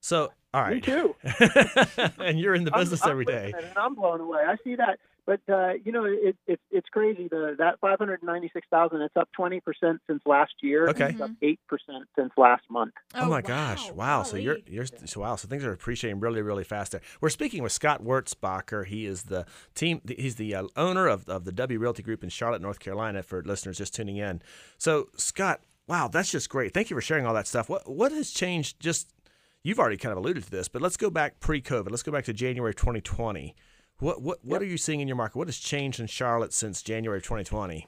So, 0.01 0.31
all 0.53 0.63
right. 0.63 0.75
Me 0.75 0.81
too. 0.81 1.15
and 2.19 2.39
you're 2.41 2.55
in 2.55 2.65
the 2.65 2.73
I'm- 2.75 2.83
business 2.83 3.03
I'm 3.05 3.11
every 3.13 3.25
day. 3.25 3.53
And 3.57 3.67
I'm 3.77 3.95
blown 3.95 4.21
away. 4.21 4.41
I 4.47 4.57
see 4.65 4.75
that, 4.77 4.99
but 5.27 5.41
uh, 5.49 5.75
you 5.85 5.93
know, 5.93 6.05
it, 6.05 6.37
it's 6.47 6.63
it's 6.71 6.89
crazy. 6.89 7.29
The 7.29 7.55
that 7.59 7.79
596,000, 7.81 9.01
it's 9.03 9.17
up 9.17 9.29
20 9.37 9.61
percent 9.61 10.01
since 10.09 10.23
last 10.27 10.53
year. 10.63 10.87
and 10.87 10.95
Okay. 11.01 11.13
it's 11.13 11.21
up 11.21 11.31
eight 11.43 11.61
percent 11.69 12.09
since 12.17 12.33
last 12.37 12.63
month. 12.71 12.95
Oh, 13.15 13.29
my 13.29 13.43
gosh! 13.43 13.91
Wow. 13.93 14.23
So 14.25 14.37
you're 14.37 14.59
you're 14.67 14.87
so 15.05 15.21
wow. 15.21 15.37
So 15.37 15.49
things 15.49 15.65
are 15.65 15.73
appreciating 15.73 16.21
really 16.21 16.43
really 16.43 16.65
fast 16.65 16.93
there. 16.93 17.01
We're 17.21 17.29
speaking 17.31 17.63
with 17.63 17.73
Scott 17.73 18.03
Wurtzbacher. 18.03 18.87
He 18.87 19.07
is 19.07 19.25
the 19.25 19.47
team. 19.75 20.01
He's 20.09 20.37
the 20.37 20.55
uh, 20.55 20.65
owner 20.77 21.07
of 21.07 21.29
of 21.29 21.45
the 21.45 21.53
W 21.53 21.79
Realty 21.79 22.03
Group 22.03 22.23
in 22.25 22.29
Charlotte, 22.31 22.63
North 22.63 22.81
Carolina. 22.81 23.23
For 23.23 23.43
listeners 23.43 23.79
just 23.79 23.95
tuning 23.95 24.17
in. 24.17 24.43
So 24.79 25.09
Scott, 25.17 25.61
wow, 25.87 26.09
that's 26.09 26.31
just 26.31 26.49
great. 26.49 26.73
Thank 26.75 26.91
you 26.91 26.97
for 26.97 27.03
sharing 27.03 27.27
all 27.27 27.35
that 27.35 27.47
stuff. 27.47 27.69
What 27.69 27.89
what 27.89 28.11
has 28.13 28.31
changed? 28.31 28.81
Just 28.81 29.13
you've 29.63 29.79
already 29.79 29.97
kind 29.97 30.13
of 30.13 30.19
alluded 30.19 30.45
to 30.45 30.51
this, 30.51 30.69
but 30.69 30.83
let's 30.83 30.97
go 30.97 31.11
back 31.11 31.41
pre-COVID. 31.41 31.91
Let's 31.91 32.03
go 32.03 32.13
back 32.13 32.25
to 32.25 32.33
January 32.33 32.71
of 32.71 32.77
2020. 32.77 33.55
What 33.99 34.23
what 34.23 34.39
what 34.43 34.63
are 34.63 34.67
you 34.67 34.79
seeing 34.79 35.01
in 35.01 35.09
your 35.09 35.17
market? 35.17 35.37
What 35.37 35.49
has 35.49 35.59
changed 35.59 36.01
in 36.01 36.07
Charlotte 36.07 36.55
since 36.55 36.83
January 36.83 37.19
of 37.19 37.25
2020? 37.25 37.87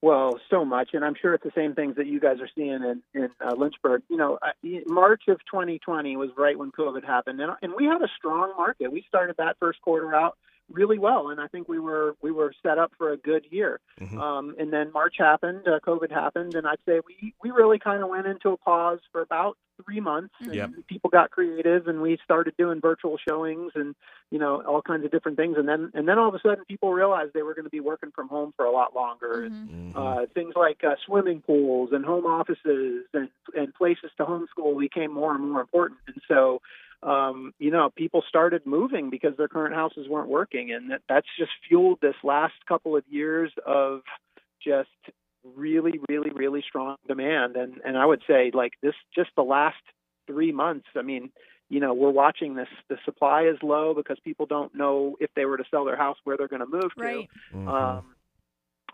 Well, 0.00 0.38
so 0.48 0.64
much, 0.64 0.90
and 0.92 1.04
I'm 1.04 1.14
sure 1.20 1.34
it's 1.34 1.42
the 1.42 1.50
same 1.56 1.74
things 1.74 1.96
that 1.96 2.06
you 2.06 2.20
guys 2.20 2.36
are 2.40 2.48
seeing 2.54 2.70
in 2.70 3.02
in 3.14 3.30
uh, 3.40 3.54
Lynchburg. 3.56 4.02
You 4.08 4.16
know, 4.16 4.38
uh, 4.40 4.52
March 4.86 5.22
of 5.28 5.38
2020 5.50 6.16
was 6.16 6.30
right 6.36 6.56
when 6.56 6.70
COVID 6.70 7.04
happened, 7.04 7.40
and 7.40 7.52
and 7.62 7.72
we 7.76 7.86
had 7.86 8.02
a 8.02 8.08
strong 8.16 8.52
market. 8.56 8.92
We 8.92 9.04
started 9.08 9.36
that 9.38 9.56
first 9.58 9.80
quarter 9.80 10.14
out 10.14 10.36
really 10.70 10.98
well, 10.98 11.28
and 11.30 11.40
I 11.40 11.46
think 11.48 11.68
we 11.68 11.78
were 11.78 12.14
we 12.22 12.30
were 12.30 12.52
set 12.62 12.78
up 12.78 12.92
for 12.98 13.12
a 13.12 13.16
good 13.16 13.46
year. 13.50 13.80
Mhm. 14.00 14.18
Um, 14.18 14.54
and 14.58 14.72
then 14.72 14.92
March 14.92 15.16
happened, 15.18 15.66
uh, 15.66 15.80
COVID 15.80 16.10
happened, 16.10 16.54
and 16.56 16.66
I'd 16.66 16.78
say 16.86 17.00
we 17.06 17.34
we 17.42 17.50
really 17.50 17.78
kind 17.78 18.02
of 18.02 18.08
went 18.08 18.26
into 18.26 18.50
a 18.50 18.56
pause 18.56 19.00
for 19.12 19.20
about 19.22 19.56
three 19.84 20.00
months. 20.00 20.34
And 20.40 20.54
Yep. 20.54 20.70
People 20.88 21.10
got 21.10 21.30
creative, 21.30 21.86
and 21.86 22.02
we 22.02 22.18
started 22.24 22.54
doing 22.56 22.80
virtual 22.80 23.16
showings, 23.16 23.72
and 23.74 23.94
you 24.30 24.38
know 24.38 24.62
all 24.62 24.82
kinds 24.82 25.04
of 25.04 25.10
different 25.10 25.36
things. 25.36 25.56
And 25.56 25.68
then 25.68 25.90
and 25.94 26.08
then 26.08 26.18
all 26.18 26.28
of 26.28 26.34
a 26.34 26.40
sudden, 26.40 26.64
people 26.66 26.92
realized 26.92 27.32
they 27.32 27.42
were 27.42 27.54
going 27.54 27.64
to 27.64 27.70
be 27.70 27.80
working 27.80 28.10
from 28.10 28.28
home 28.28 28.52
for 28.56 28.64
a 28.64 28.70
lot 28.72 28.94
longer. 28.94 29.44
And, 29.44 29.68
Mhm. 29.68 29.96
uh, 29.96 30.26
things 30.34 30.54
like 30.54 30.84
uh, 30.84 30.96
swimming 31.06 31.40
pools 31.42 31.90
and 31.92 32.04
home 32.04 32.26
offices 32.26 33.06
and, 33.14 33.30
and 33.54 33.74
places 33.74 34.10
to 34.18 34.24
homeschool 34.24 34.78
became 34.78 35.12
more 35.12 35.34
and 35.34 35.42
more 35.50 35.60
important. 35.60 36.00
And 36.06 36.20
so, 36.28 36.60
um, 37.02 37.52
you 37.58 37.70
know, 37.70 37.90
people 37.96 38.22
started 38.28 38.66
moving 38.66 39.10
because 39.10 39.36
their 39.36 39.48
current 39.48 39.74
houses 39.74 40.08
weren't 40.08 40.28
working. 40.28 40.72
And 40.72 40.90
that, 40.90 41.02
that's 41.08 41.28
just 41.38 41.50
fueled 41.68 42.00
this 42.00 42.16
last 42.24 42.54
couple 42.66 42.96
of 42.96 43.04
years 43.08 43.52
of 43.66 44.02
just 44.64 44.88
really, 45.56 46.00
really, 46.08 46.30
really 46.30 46.62
strong 46.66 46.96
demand. 47.06 47.56
And, 47.56 47.80
and 47.84 47.96
I 47.96 48.04
would 48.04 48.22
say, 48.26 48.50
like, 48.52 48.72
this 48.82 48.94
just 49.14 49.30
the 49.36 49.42
last 49.42 49.76
three 50.26 50.52
months, 50.52 50.86
I 50.96 51.02
mean, 51.02 51.30
you 51.70 51.80
know, 51.80 51.94
we're 51.94 52.10
watching 52.10 52.54
this. 52.54 52.68
The 52.88 52.98
supply 53.04 53.42
is 53.42 53.58
low 53.62 53.94
because 53.94 54.18
people 54.24 54.46
don't 54.46 54.74
know 54.74 55.16
if 55.20 55.30
they 55.36 55.44
were 55.44 55.56
to 55.56 55.64
sell 55.70 55.84
their 55.84 55.96
house 55.96 56.16
where 56.24 56.36
they're 56.36 56.48
going 56.48 56.60
to 56.60 56.66
move 56.66 56.94
to 56.96 57.02
Right. 57.02 57.30
Mhm. 57.54 57.68
um, 57.68 58.14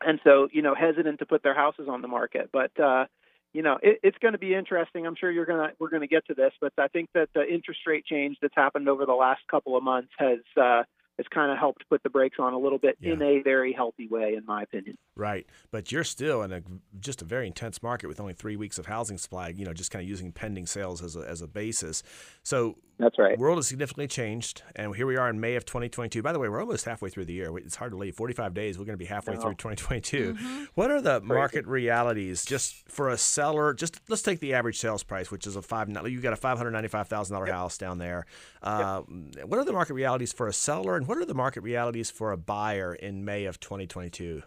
and 0.01 0.21
so 0.25 0.49
you 0.53 0.63
know 0.63 0.75
hesitant 0.75 1.19
to 1.19 1.27
put 1.27 1.43
their 1.43 1.55
houses 1.55 1.89
on 1.89 2.03
the 2.03 2.09
market 2.09 2.51
but 2.53 2.79
uh 2.81 3.07
you 3.55 3.63
know 3.63 3.79
it, 3.83 4.01
it's 4.03 4.19
going 4.19 4.33
to 4.33 4.39
be 4.39 4.55
interesting. 4.55 5.07
I'm 5.07 5.17
sure 5.17 5.31
you're 5.31 5.47
going 5.47 5.69
to 5.69 5.75
we're 5.79 5.89
going 5.89 6.03
to 6.03 6.07
get 6.09 6.27
to 6.27 6.35
this 6.35 6.53
but 6.61 6.73
i 6.79 6.89
think 6.89 7.09
that 7.15 7.29
the 7.35 7.43
interest 7.47 7.81
rate 7.87 8.05
change 8.05 8.37
that's 8.43 8.55
happened 8.57 8.89
over 8.89 9.07
the 9.07 9.13
last 9.13 9.41
couple 9.51 9.77
of 9.77 9.83
months 9.83 10.11
has 10.19 10.39
uh 10.61 10.83
has 11.17 11.27
kind 11.33 11.53
of 11.53 11.59
helped 11.59 11.89
put 11.89 12.03
the 12.03 12.11
brakes 12.11 12.39
on 12.41 12.53
a 12.53 12.59
little 12.59 12.79
bit 12.79 12.99
in 13.01 13.23
a 13.23 13.41
very 13.43 13.73
healthy 13.73 14.09
way 14.09 14.35
in 14.35 14.45
my 14.45 14.63
opinion 14.63 14.97
Right, 15.17 15.47
but 15.71 15.93
you're 15.93 16.03
still 16.03 16.43
in 16.43 16.53
a 16.53 16.61
just 16.99 17.23
a 17.23 17.25
very 17.25 17.47
intense 17.47 17.85
market 17.85 18.09
with 18.09 18.19
only 18.19 18.33
three 18.35 18.57
weeks 18.57 18.79
of 18.79 18.87
housing 18.87 19.17
supply. 19.17 19.49
You 19.49 19.65
know, 19.65 19.73
just 19.73 19.93
kind 19.93 20.03
of 20.03 20.09
using 20.09 20.33
pending 20.33 20.67
sales 20.67 21.03
as 21.03 21.15
a, 21.15 21.21
as 21.21 21.41
a 21.41 21.47
basis. 21.47 22.03
So 22.43 22.77
that's 22.99 23.19
right 23.19 23.39
world 23.39 23.59
has 23.59 23.67
significantly 23.69 24.09
changed, 24.09 24.63
and 24.75 24.95
here 24.95 25.07
we 25.07 25.17
are 25.17 25.29
in 25.29 25.39
May 25.41 25.55
of 25.55 25.65
2022. 25.65 26.21
By 26.23 26.33
the 26.33 26.39
way, 26.41 26.49
we're 26.49 26.61
almost 26.61 26.85
halfway 26.85 27.11
through 27.11 27.27
the 27.27 27.33
year. 27.33 27.57
It's 27.59 27.77
hard 27.77 27.93
to 27.93 27.97
believe. 27.97 28.17
45 28.17 28.55
days, 28.55 28.77
we're 28.79 28.85
going 28.85 28.95
to 28.95 28.99
be 28.99 29.05
halfway 29.05 29.35
through 29.37 29.55
2022. 29.55 30.37
What 30.75 30.91
are 30.91 31.01
the 31.01 31.21
market 31.21 31.67
realities 31.67 32.45
just 32.45 32.89
for 32.89 33.09
a 33.09 33.17
seller? 33.17 33.73
Just 33.73 34.01
let's 34.09 34.23
take 34.23 34.41
the 34.41 34.55
average 34.55 34.79
sales 34.79 35.05
price, 35.05 35.31
which 35.31 35.47
is 35.47 35.55
a 35.55 35.63
five. 35.63 35.89
You 35.89 36.21
got 36.21 36.33
a 36.33 36.37
five 36.37 36.59
hundred 36.59 36.73
ninety-five 36.73 37.07
thousand 37.07 37.35
dollar 37.35 37.47
house 37.47 37.79
down 37.79 37.99
there. 37.99 38.27
Uh, 38.63 39.03
What 39.45 39.59
are 39.59 39.65
the 39.65 39.73
market 39.73 39.95
realities 39.95 40.33
for 40.33 40.49
a 40.49 40.53
seller, 40.53 40.97
and 40.97 41.07
what 41.07 41.19
are 41.19 41.25
the 41.25 41.35
market 41.35 41.61
realities 41.63 42.11
for 42.11 42.33
a 42.33 42.37
buyer 42.37 42.95
in 42.95 43.25
May 43.25 43.45
of 43.45 43.61
2022? 43.61 44.43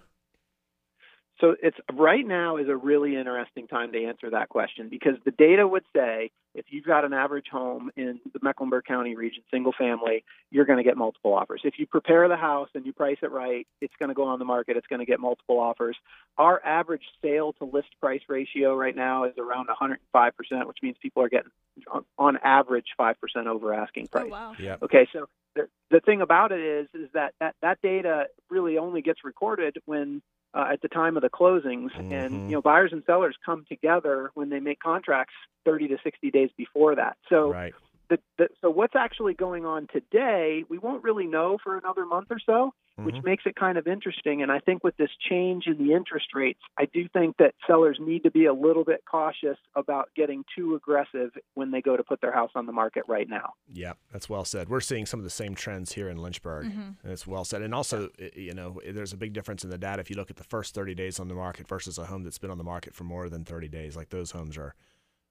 So 1.39 1.56
it's 1.62 1.78
right 1.93 2.26
now 2.26 2.58
is 2.58 2.67
a 2.67 2.76
really 2.76 3.15
interesting 3.15 3.67
time 3.67 3.91
to 3.91 4.04
answer 4.06 4.32
that 4.32 4.50
question 4.50 4.89
because 4.89 5.13
the 5.23 5.32
data 5.32 5.67
would 5.67 5.84
say 5.95 6.32
if 6.56 6.65
you've 6.69 6.86
got 6.86 7.06
an 7.06 7.13
average 7.13 7.45
home 7.52 7.91
in 7.95 8.19
the 8.34 8.39
Mecklenburg 8.41 8.86
County 8.86 9.15
region, 9.15 9.43
single 9.52 9.73
family, 9.78 10.23
you're 10.50 10.65
going 10.65 10.78
to 10.78 10.84
get 10.84 10.97
multiple 10.97 11.36
offers. 11.36 11.62
If 11.63 11.76
you 11.78 11.86
prepare 11.86 12.28
the 12.28 12.38
house 12.38 12.69
and 12.73 12.86
you 12.88 12.93
price 12.93 13.17
it 13.21 13.32
right, 13.32 13.67
it's 13.82 13.93
going 14.00 14.10
to 14.10 14.15
go 14.15 14.23
on 14.23 14.39
the 14.39 14.45
market. 14.45 14.78
It's 14.78 14.88
going 14.88 15.00
to 15.00 15.06
get 15.06 15.19
multiple 15.19 15.60
offers. 15.60 15.95
Our 16.39 16.63
average 16.65 17.04
sale 17.21 17.54
to 17.60 17.65
list 17.65 17.89
price 18.02 18.21
ratio 18.28 18.76
right 18.76 18.95
now 18.95 19.26
is 19.26 19.34
around 19.38 19.67
105%, 19.69 20.67
which 20.67 20.78
means 20.82 20.95
people 21.00 21.21
are 21.21 21.30
getting 21.30 21.52
on- 21.91 22.06
on 22.17 22.38
average 22.43 22.88
5% 23.00 23.13
over 23.47 23.73
asking 23.76 24.06
Oh 24.06 24.19
price. 24.19 24.32
wow. 24.32 24.56
Yep. 24.58 24.84
Okay, 24.84 25.08
so 25.13 25.28
the, 25.56 25.67
the 25.91 26.00
thing 26.00 26.21
about 26.21 26.52
it 26.52 26.62
is 26.62 26.88
is 26.95 27.10
that, 27.13 27.36
that 27.39 27.56
that 27.62 27.80
data 27.84 28.28
really 28.50 28.80
only 28.80 29.04
gets 29.04 29.23
recorded 29.23 29.78
when 29.86 30.23
uh, 30.58 30.67
at 30.72 30.82
the 30.82 30.88
time 30.88 31.15
of 31.15 31.22
the 31.22 31.30
closings, 31.30 31.91
Mhm. 31.91 32.12
and 32.12 32.50
you 32.50 32.56
know 32.56 32.62
buyers 32.62 32.91
and 32.91 33.04
sellers 33.06 33.38
come 33.46 33.65
together 33.70 34.32
when 34.34 34.50
they 34.50 34.60
make 34.60 34.80
contracts 34.80 35.36
30 35.65 35.89
to 35.89 35.98
60 36.04 36.32
days 36.32 36.50
before 36.58 36.96
that. 36.96 37.17
So 37.30 37.52
Right. 37.52 37.74
The, 38.10 38.20
the, 38.38 38.48
so 38.62 38.70
what's 38.70 38.96
actually 38.96 39.34
going 39.34 39.65
on 39.65 39.88
today, 39.91 40.63
we 40.70 40.78
won't 40.78 41.04
really 41.04 41.28
know 41.28 41.58
for 41.63 41.78
another 41.78 42.06
month 42.06 42.28
or 42.30 42.39
so, 42.46 42.74
which 42.96 43.15
Mhm. 43.15 43.24
makes 43.26 43.43
it 43.46 43.56
kind 43.56 43.78
of 43.78 43.88
interesting. 43.88 44.41
And 44.41 44.52
I 44.52 44.60
think 44.60 44.84
with 44.84 44.98
this 44.98 45.12
change 45.30 45.67
in 45.67 45.78
the 45.78 45.93
interest 45.93 46.34
rates, 46.34 46.62
I 46.78 46.86
do 46.86 47.08
think 47.10 47.38
that 47.38 47.54
sellers 47.67 47.98
need 48.00 48.24
to 48.24 48.32
be 48.32 48.46
a 48.46 48.54
little 48.54 48.84
bit 48.84 49.04
cautious 49.10 49.58
about 49.76 50.10
getting 50.15 50.43
too 50.56 50.76
aggressive 50.76 51.32
when 51.54 51.72
they 51.72 51.82
go 51.82 51.96
to 51.98 52.04
put 52.04 52.22
their 52.22 52.32
house 52.32 52.52
on 52.56 52.65
the 52.65 52.72
market 52.72 53.04
right 53.08 53.30
now. 53.30 53.54
Yeah, 53.72 53.93
that's 54.12 54.30
well 54.30 54.46
said. 54.46 54.70
We're 54.70 54.80
seeing 54.82 55.06
some 55.06 55.20
of 55.20 55.24
the 55.26 55.30
same 55.30 55.54
trends 55.54 55.93
here 55.93 56.10
in 56.10 56.17
Lynchburg. 56.17 56.65
And 56.67 56.98
it's 57.04 57.28
well 57.28 57.46
said. 57.46 57.62
And 57.62 57.74
also, 57.76 58.10
you 58.36 58.54
know, 58.54 58.80
there's 58.89 59.13
a 59.13 59.17
big 59.17 59.34
difference 59.34 59.63
in 59.63 59.70
the 59.70 59.78
data 59.78 60.00
if 60.00 60.10
you 60.10 60.15
look 60.15 60.30
at 60.32 60.38
the 60.38 60.43
first 60.43 60.74
30 60.74 60.96
days 60.96 61.20
on 61.20 61.28
the 61.28 61.36
market 61.36 61.67
versus 61.67 61.98
a 61.98 62.06
home 62.06 62.24
that's 62.24 62.38
been 62.39 62.52
on 62.52 62.58
the 62.58 62.63
market 62.63 62.93
for 62.96 63.04
more 63.04 63.30
than 63.30 63.46
30 63.46 63.67
days. 63.67 63.96
Like 63.96 64.10
those 64.10 64.32
homes 64.32 64.58
are 64.58 64.74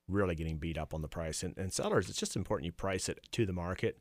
really 0.09 0.35
getting 0.35 0.59
beat 0.59 0.79
up 0.79 0.95
on 0.95 1.03
the 1.03 1.09
price. 1.09 1.43
And, 1.43 1.57
and 1.59 1.73
sellers, 1.73 2.09
it's 2.09 2.19
just 2.19 2.37
important 2.37 2.67
you 2.67 2.73
price 2.73 3.09
it 3.09 3.21
to 3.33 3.47
the 3.47 3.53
market. 3.53 3.99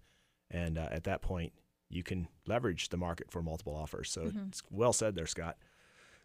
And 0.52 0.78
uh, 0.78 0.88
at 0.92 1.04
that 1.06 1.22
point, 1.22 1.54
you 1.90 2.04
can 2.04 2.28
leverage 2.46 2.90
the 2.90 2.98
market 2.98 3.32
for 3.32 3.42
multiple 3.42 3.76
offers. 3.76 4.12
So 4.12 4.32
it's 4.48 4.62
well 4.70 4.94
said 4.94 5.16
there, 5.16 5.26
Scott. 5.26 5.58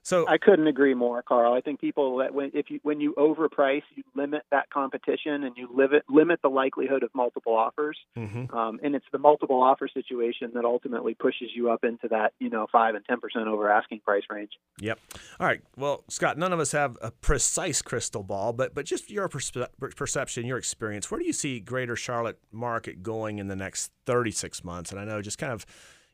So 0.02 0.26
I 0.26 0.38
couldn't 0.38 0.66
agree 0.66 0.94
more, 0.94 1.22
Karl. 1.22 1.52
I 1.52 1.60
think 1.60 1.78
people 1.80 2.16
that 2.18 2.32
when 2.32 2.50
if 2.54 2.70
you 2.70 2.80
when 2.82 3.00
you 3.00 3.14
overprice, 3.18 3.82
you 3.94 4.02
limit 4.14 4.42
that 4.50 4.70
competition 4.70 5.44
and 5.44 5.56
you 5.56 5.68
limit 5.74 6.04
limit 6.08 6.40
the 6.42 6.48
likelihood 6.48 7.02
of 7.02 7.10
multiple 7.14 7.54
offers. 7.54 7.98
Mhm. 8.16 8.52
Um, 8.54 8.80
and 8.82 8.94
it's 8.94 9.04
the 9.12 9.18
multiple 9.18 9.62
offer 9.62 9.88
situation 9.88 10.52
that 10.54 10.64
ultimately 10.64 11.14
pushes 11.14 11.50
you 11.54 11.70
up 11.70 11.84
into 11.84 12.08
that 12.08 12.32
you 12.38 12.48
know 12.48 12.66
five 12.72 12.94
and 12.94 13.04
ten 13.04 13.20
percent 13.20 13.46
over 13.46 13.70
asking 13.70 14.00
price 14.00 14.22
range. 14.30 14.52
Yep. 14.80 14.98
All 15.38 15.46
right. 15.46 15.60
Well, 15.76 16.04
Scott, 16.08 16.38
none 16.38 16.52
of 16.52 16.60
us 16.60 16.72
have 16.72 16.96
a 17.02 17.10
precise 17.10 17.82
crystal 17.82 18.22
ball, 18.22 18.52
but 18.54 18.74
but 18.74 18.86
just 18.86 19.10
your 19.10 19.28
perspe- 19.28 19.68
perception, 19.96 20.46
your 20.46 20.58
experience, 20.58 21.10
where 21.10 21.20
do 21.20 21.26
you 21.26 21.32
see 21.34 21.60
Greater 21.60 21.94
Charlotte 21.94 22.38
market 22.50 23.02
going 23.02 23.38
in 23.38 23.48
the 23.48 23.56
next 23.56 23.92
36 24.06 24.64
months? 24.64 24.90
And 24.90 24.98
I 24.98 25.04
know 25.04 25.20
just 25.20 25.36
kind 25.38 25.52
of 25.52 25.66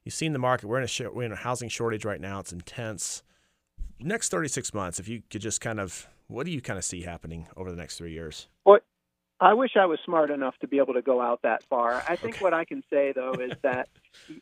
you've 0.05 0.15
seen 0.15 0.33
the 0.33 0.39
market. 0.41 0.67
We're 0.67 0.79
in 0.79 0.85
a 0.85 0.89
sh- 0.89 1.03
we're 1.13 1.23
in 1.23 1.33
a 1.33 1.37
housing 1.37 1.69
shortage 1.69 2.05
right 2.05 2.21
now. 2.21 2.41
It's 2.41 2.53
intense. 2.53 3.23
Next 3.99 4.29
36 4.29 4.75
months, 4.75 5.01
if 5.01 5.09
you 5.09 5.23
could 5.31 5.41
just 5.41 5.61
kind 5.61 5.81
of 5.81 6.07
what 6.29 6.45
do 6.45 6.53
you 6.53 6.61
kind 6.61 6.79
of 6.79 6.85
see 6.85 7.03
happening 7.03 7.47
over 7.57 7.71
the 7.71 7.77
next 7.77 7.97
three 7.99 8.13
years? 8.13 8.49
What 8.65 8.85
I 9.39 9.53
wish 9.53 9.73
I 9.77 9.85
was 9.85 9.99
smart 10.05 10.31
enough 10.31 10.55
to 10.61 10.67
be 10.67 10.79
able 10.79 10.95
to 10.95 11.03
go 11.03 11.21
out 11.21 11.43
that 11.43 11.63
far. 11.63 12.03
I 12.09 12.17
think 12.17 12.39
what 12.39 12.55
I 12.55 12.65
can 12.65 12.83
say 12.91 13.13
though 13.15 13.35
is 13.35 13.53
that 13.63 13.89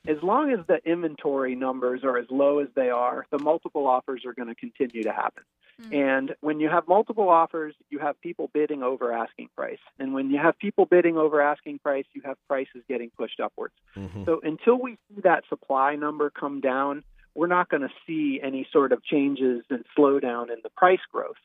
as 0.07 0.23
long 0.23 0.53
as 0.53 0.61
the 0.67 0.79
inventory 0.89 1.57
numbers 1.57 2.05
are 2.05 2.17
as 2.17 2.27
low 2.31 2.61
as 2.61 2.69
they 2.77 2.91
are, 2.91 3.27
the 3.31 3.39
multiple 3.39 3.87
offers 3.87 4.25
are 4.25 4.33
going 4.33 4.49
to 4.49 4.55
continue 4.55 5.03
to 5.03 5.13
happen. 5.13 5.43
And 5.91 6.37
when 6.41 6.61
you 6.61 6.69
have 6.69 6.87
multiple 6.87 7.29
offers, 7.29 7.75
you 7.91 7.99
have 7.99 8.21
people 8.21 8.49
bidding 8.55 8.85
over 8.85 9.13
asking 9.13 9.49
price. 9.57 9.81
And 9.99 10.15
when 10.15 10.31
you 10.31 10.39
have 10.39 10.57
people 10.57 10.87
bidding 10.87 11.17
over 11.17 11.41
asking 11.41 11.81
price, 11.81 12.05
you 12.13 12.23
have 12.25 12.37
prices 12.47 12.85
getting 12.89 13.11
pushed 13.19 13.41
upwards. 13.41 13.75
Mhm. 13.97 14.25
So 14.25 14.41
until 14.45 14.77
we 14.77 14.93
see 15.09 15.21
that 15.23 15.43
supply 15.49 15.97
number 15.97 16.31
come 16.31 16.61
down, 16.61 17.03
we're 17.35 17.47
not 17.47 17.69
going 17.69 17.83
to 17.83 17.91
see 18.07 18.41
any 18.43 18.67
sort 18.73 18.93
of 18.93 19.03
changes 19.05 19.65
and 19.71 19.85
slowdown 19.97 20.45
in 20.51 20.59
the 20.63 20.71
price 20.77 21.01
growth. 21.11 21.37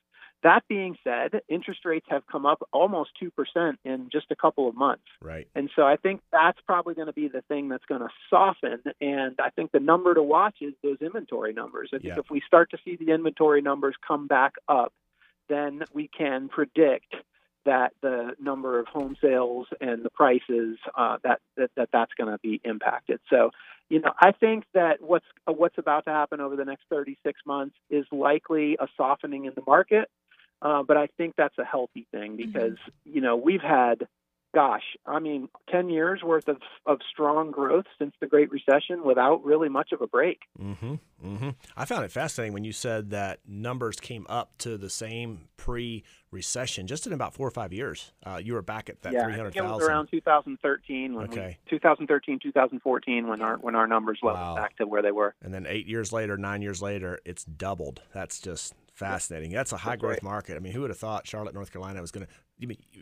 That 0.41 0.63
being 0.69 0.95
said, 1.04 1.41
interest 1.49 1.84
rates 1.84 2.06
have 2.10 2.25
come 2.28 2.45
up 2.45 2.62
almost 2.71 3.10
2% 3.21 3.75
in 3.84 4.10
just 4.10 4.28
a 4.32 4.36
couple 4.38 4.69
of 4.69 4.75
months. 4.75 5.04
Right. 5.21 5.49
And 5.54 5.69
so 5.75 5.84
I 5.84 5.97
think 5.97 6.21
that's 6.32 6.60
probably 6.65 6.93
going 6.93 7.08
to 7.08 7.13
be 7.13 7.28
the 7.28 7.41
thing 7.49 7.67
that's 7.67 7.84
going 7.86 8.02
to 8.02 8.08
soften. 8.30 8.80
And 9.02 9.36
I 9.43 9.49
think 9.49 9.73
the 9.73 9.82
number 9.82 10.13
to 10.13 10.23
watch 10.23 10.56
is 10.62 10.73
those 10.82 10.97
inventory 11.02 11.52
numbers. 11.52 11.89
I 11.93 11.97
think 11.97 12.13
Yeah. 12.13 12.19
if 12.19 12.30
we 12.32 12.41
start 12.47 12.71
to 12.71 12.78
see 12.86 12.95
the 12.95 13.12
inventory 13.12 13.62
numbers 13.62 13.95
come 14.08 14.28
back 14.28 14.54
up, 14.69 14.93
then 15.49 15.84
we 15.93 16.08
can 16.08 16.47
predict 16.47 17.13
that 17.65 17.91
the 18.02 18.36
number 18.39 18.80
of 18.80 18.88
home 18.88 19.17
sales 19.21 19.67
and 19.82 20.04
the 20.06 20.10
prices 20.10 20.78
uh, 20.95 21.17
that, 21.23 21.41
that 21.58 21.69
that 21.75 21.89
that's 21.91 22.13
going 22.13 22.32
to 22.32 22.38
be 22.39 22.62
impacted. 22.63 23.19
So, 23.30 23.52
you 23.89 23.99
know, 23.99 24.12
I 24.19 24.32
think 24.32 24.65
that 24.73 25.02
what's 25.02 25.25
what's 25.45 25.78
about 25.78 26.06
to 26.06 26.12
happen 26.12 26.39
over 26.39 26.56
the 26.56 26.65
next 26.65 26.84
36 26.89 27.41
months 27.45 27.75
is 27.89 28.06
likely 28.12 28.78
a 28.80 28.88
softening 28.95 29.45
in 29.45 29.54
the 29.56 29.63
market, 29.65 30.10
uh, 30.62 30.84
but 30.84 30.95
I 30.95 31.08
think 31.17 31.34
that's 31.36 31.58
a 31.58 31.65
healthy 31.65 32.08
thing 32.12 32.38
because 32.38 32.73
mm-hmm. 32.73 33.15
you 33.15 33.21
know 33.21 33.36
we've 33.36 33.62
had 33.62 34.08
gosh, 34.54 34.84
I 35.06 35.20
mean, 35.20 35.50
10 35.72 35.90
years 35.90 36.22
worth 36.24 36.48
of, 36.48 36.58
of 36.86 37.00
strong 37.12 37.52
growth 37.52 37.86
since 37.98 38.14
the 38.20 38.28
Great 38.28 38.50
Recession 38.52 39.04
without 39.04 39.44
really 39.44 39.70
much 39.70 39.92
of 39.92 40.02
a 40.02 40.08
break. 40.08 40.40
Mm-hmm, 40.60 40.96
mm-hmm. 41.26 41.50
I 41.78 41.86
found 41.86 42.06
it 42.06 42.12
fascinating 42.12 42.54
when 42.54 42.64
you 42.64 42.72
said 42.72 43.12
that 43.12 43.40
numbers 43.48 44.00
came 44.00 44.26
up 44.30 44.58
to 44.60 44.78
the 44.78 44.90
same 44.90 45.48
pre 45.58 46.04
recession 46.32 46.86
just 46.86 47.08
in 47.08 47.14
about 47.14 47.34
four 47.34 47.48
or 47.48 47.52
five 47.52 47.74
years. 47.74 48.12
Uh, 48.26 48.40
you 48.44 48.54
were 48.54 48.62
back 48.62 48.90
at 48.90 49.02
that 49.02 49.14
yeah, 49.14 49.24
300,000. 49.24 49.82
it 49.82 49.84
around 49.84 50.08
2013 50.12 51.16
when 51.16 51.26
okay. 51.26 51.58
we, 51.66 51.70
2013, 51.78 52.40
2014 52.42 53.28
when 53.28 53.42
our 53.42 53.58
when 53.58 53.76
our 53.76 53.88
numbers 53.88 54.20
leveled 54.22 54.44
wow. 54.44 54.56
back 54.56 54.76
to 54.78 54.86
where 54.86 55.02
they 55.02 55.12
were. 55.12 55.36
And 55.42 55.54
then 55.54 55.66
eight 55.68 55.88
years 55.88 56.14
later, 56.14 56.38
nine 56.38 56.62
years 56.62 56.82
later, 56.82 57.20
it's 57.26 57.44
doubled. 57.44 58.02
That's 58.14 58.40
just 58.40 58.74
fascinating. 58.94 59.52
That's 59.52 59.72
a 59.72 59.78
high 59.78 59.96
growth 59.96 60.16
right. 60.16 60.24
market. 60.24 60.56
I 60.56 60.60
mean, 60.60 60.74
who 60.74 60.82
would 60.82 60.90
have 60.90 61.00
thought 61.00 61.26
Charlotte, 61.26 61.54
North 61.54 61.72
Carolina 61.72 62.02
was 62.02 62.12
going 62.12 62.28
to 62.28 62.32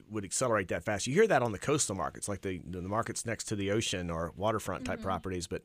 would 0.10 0.24
accelerate 0.24 0.68
that 0.70 0.84
fast? 0.84 1.08
You 1.08 1.14
hear 1.14 1.28
that 1.28 1.42
on 1.42 1.52
the 1.52 1.60
coastal 1.60 1.96
markets, 1.96 2.28
like 2.28 2.42
the 2.42 2.62
the 2.66 2.82
markets 2.82 3.26
next 3.26 3.46
to 3.46 3.56
the 3.56 3.72
ocean 3.72 4.10
or 4.10 4.34
waterfront 4.36 4.86
type 4.86 5.00
mm-hmm. 5.00 5.06
properties, 5.06 5.48
but 5.48 5.64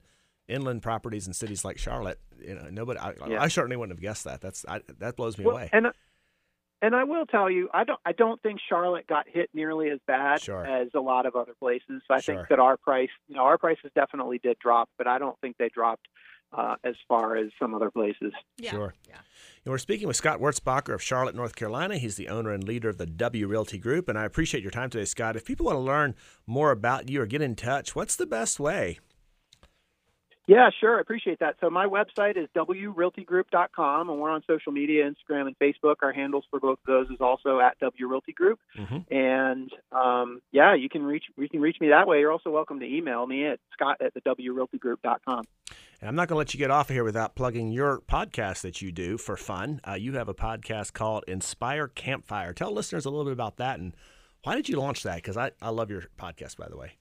inland 0.48 0.82
properties 0.82 1.26
in 1.26 1.32
cities 1.32 1.64
like 1.64 1.78
Charlotte, 1.78 2.18
you 2.40 2.54
know, 2.54 2.68
nobody. 2.70 2.98
I, 2.98 3.14
yeah. 3.28 3.42
I 3.42 3.48
certainly 3.48 3.76
wouldn't 3.76 3.96
have 3.96 4.02
guessed 4.02 4.24
that. 4.24 4.40
That's 4.40 4.64
I, 4.68 4.80
that 4.98 5.16
blows 5.16 5.38
me 5.38 5.44
well, 5.44 5.56
away. 5.56 5.70
And 5.72 5.86
and 6.80 6.96
I 6.96 7.04
will 7.04 7.26
tell 7.26 7.48
you, 7.48 7.68
I 7.72 7.84
don't 7.84 8.00
I 8.04 8.12
don't 8.12 8.42
think 8.42 8.60
Charlotte 8.68 9.06
got 9.06 9.26
hit 9.28 9.50
nearly 9.54 9.90
as 9.90 10.00
bad 10.06 10.40
sure. 10.40 10.66
as 10.66 10.88
a 10.94 11.00
lot 11.00 11.26
of 11.26 11.36
other 11.36 11.54
places. 11.58 12.02
So 12.08 12.14
I 12.14 12.20
sure. 12.20 12.36
think 12.36 12.48
that 12.48 12.58
our 12.58 12.76
price, 12.76 13.10
you 13.28 13.36
know, 13.36 13.42
our 13.42 13.58
prices 13.58 13.90
definitely 13.94 14.40
did 14.42 14.58
drop, 14.58 14.88
but 14.98 15.06
I 15.06 15.18
don't 15.18 15.38
think 15.40 15.56
they 15.58 15.68
dropped 15.68 16.06
uh, 16.52 16.76
as 16.84 16.96
far 17.08 17.36
as 17.36 17.50
some 17.58 17.74
other 17.74 17.90
places. 17.90 18.32
Yeah. 18.58 18.72
Sure. 18.72 18.94
Yeah. 19.08 19.18
And 19.64 19.70
we're 19.70 19.78
speaking 19.78 20.08
with 20.08 20.16
Scott 20.16 20.40
Wurtzbacher 20.40 20.92
of 20.92 21.00
Charlotte, 21.00 21.36
North 21.36 21.54
Carolina. 21.54 21.96
He's 21.96 22.16
the 22.16 22.28
owner 22.28 22.50
and 22.50 22.64
leader 22.64 22.88
of 22.88 22.98
the 22.98 23.06
W 23.06 23.46
Realty 23.46 23.78
Group. 23.78 24.08
And 24.08 24.18
I 24.18 24.24
appreciate 24.24 24.62
your 24.62 24.72
time 24.72 24.90
today, 24.90 25.04
Scott. 25.04 25.36
If 25.36 25.44
people 25.44 25.66
want 25.66 25.76
to 25.76 25.80
learn 25.80 26.16
more 26.48 26.72
about 26.72 27.08
you 27.08 27.22
or 27.22 27.26
get 27.26 27.42
in 27.42 27.54
touch, 27.54 27.94
what's 27.94 28.16
the 28.16 28.26
best 28.26 28.58
way? 28.58 28.98
Yeah, 30.46 30.70
sure. 30.80 30.98
I 30.98 31.00
appreciate 31.00 31.38
that. 31.38 31.56
So 31.60 31.70
my 31.70 31.86
website 31.86 32.36
is 32.36 32.48
wrealtygroup.com, 32.56 34.10
and 34.10 34.20
we're 34.20 34.30
on 34.30 34.42
social 34.46 34.72
media, 34.72 35.08
Instagram 35.08 35.46
and 35.46 35.58
Facebook. 35.58 35.96
Our 36.02 36.12
handles 36.12 36.44
for 36.50 36.58
both 36.58 36.78
of 36.80 36.86
those 36.86 37.10
is 37.10 37.20
also 37.20 37.60
at 37.60 37.78
W 37.78 38.08
Realty 38.08 38.32
Group. 38.32 38.58
Mm-hmm. 38.76 39.14
And 39.14 39.70
um, 39.92 40.40
yeah, 40.50 40.74
you 40.74 40.88
can 40.88 41.04
reach 41.04 41.24
you 41.36 41.48
can 41.48 41.60
reach 41.60 41.76
me 41.80 41.90
that 41.90 42.08
way. 42.08 42.18
You're 42.18 42.32
also 42.32 42.50
welcome 42.50 42.80
to 42.80 42.86
email 42.86 43.24
me 43.26 43.46
at 43.46 43.60
scott 43.72 44.00
at 44.00 44.14
the 44.14 44.20
wrealtygroup.com. 44.20 45.44
And 46.00 46.08
I'm 46.08 46.16
not 46.16 46.26
going 46.26 46.34
to 46.34 46.38
let 46.38 46.52
you 46.52 46.58
get 46.58 46.72
off 46.72 46.90
of 46.90 46.94
here 46.94 47.04
without 47.04 47.36
plugging 47.36 47.70
your 47.70 48.00
podcast 48.00 48.62
that 48.62 48.82
you 48.82 48.90
do 48.90 49.18
for 49.18 49.36
fun. 49.36 49.80
Uh, 49.86 49.92
you 49.92 50.14
have 50.14 50.28
a 50.28 50.34
podcast 50.34 50.92
called 50.92 51.22
Inspire 51.28 51.86
Campfire. 51.86 52.52
Tell 52.52 52.72
listeners 52.72 53.04
a 53.04 53.10
little 53.10 53.24
bit 53.24 53.32
about 53.32 53.58
that 53.58 53.78
and 53.78 53.94
why 54.42 54.56
did 54.56 54.68
you 54.68 54.76
launch 54.76 55.04
that? 55.04 55.16
Because 55.16 55.36
I, 55.36 55.52
I 55.60 55.70
love 55.70 55.90
your 55.90 56.02
podcast, 56.18 56.56
by 56.56 56.68
the 56.68 56.76
way. 56.76 56.94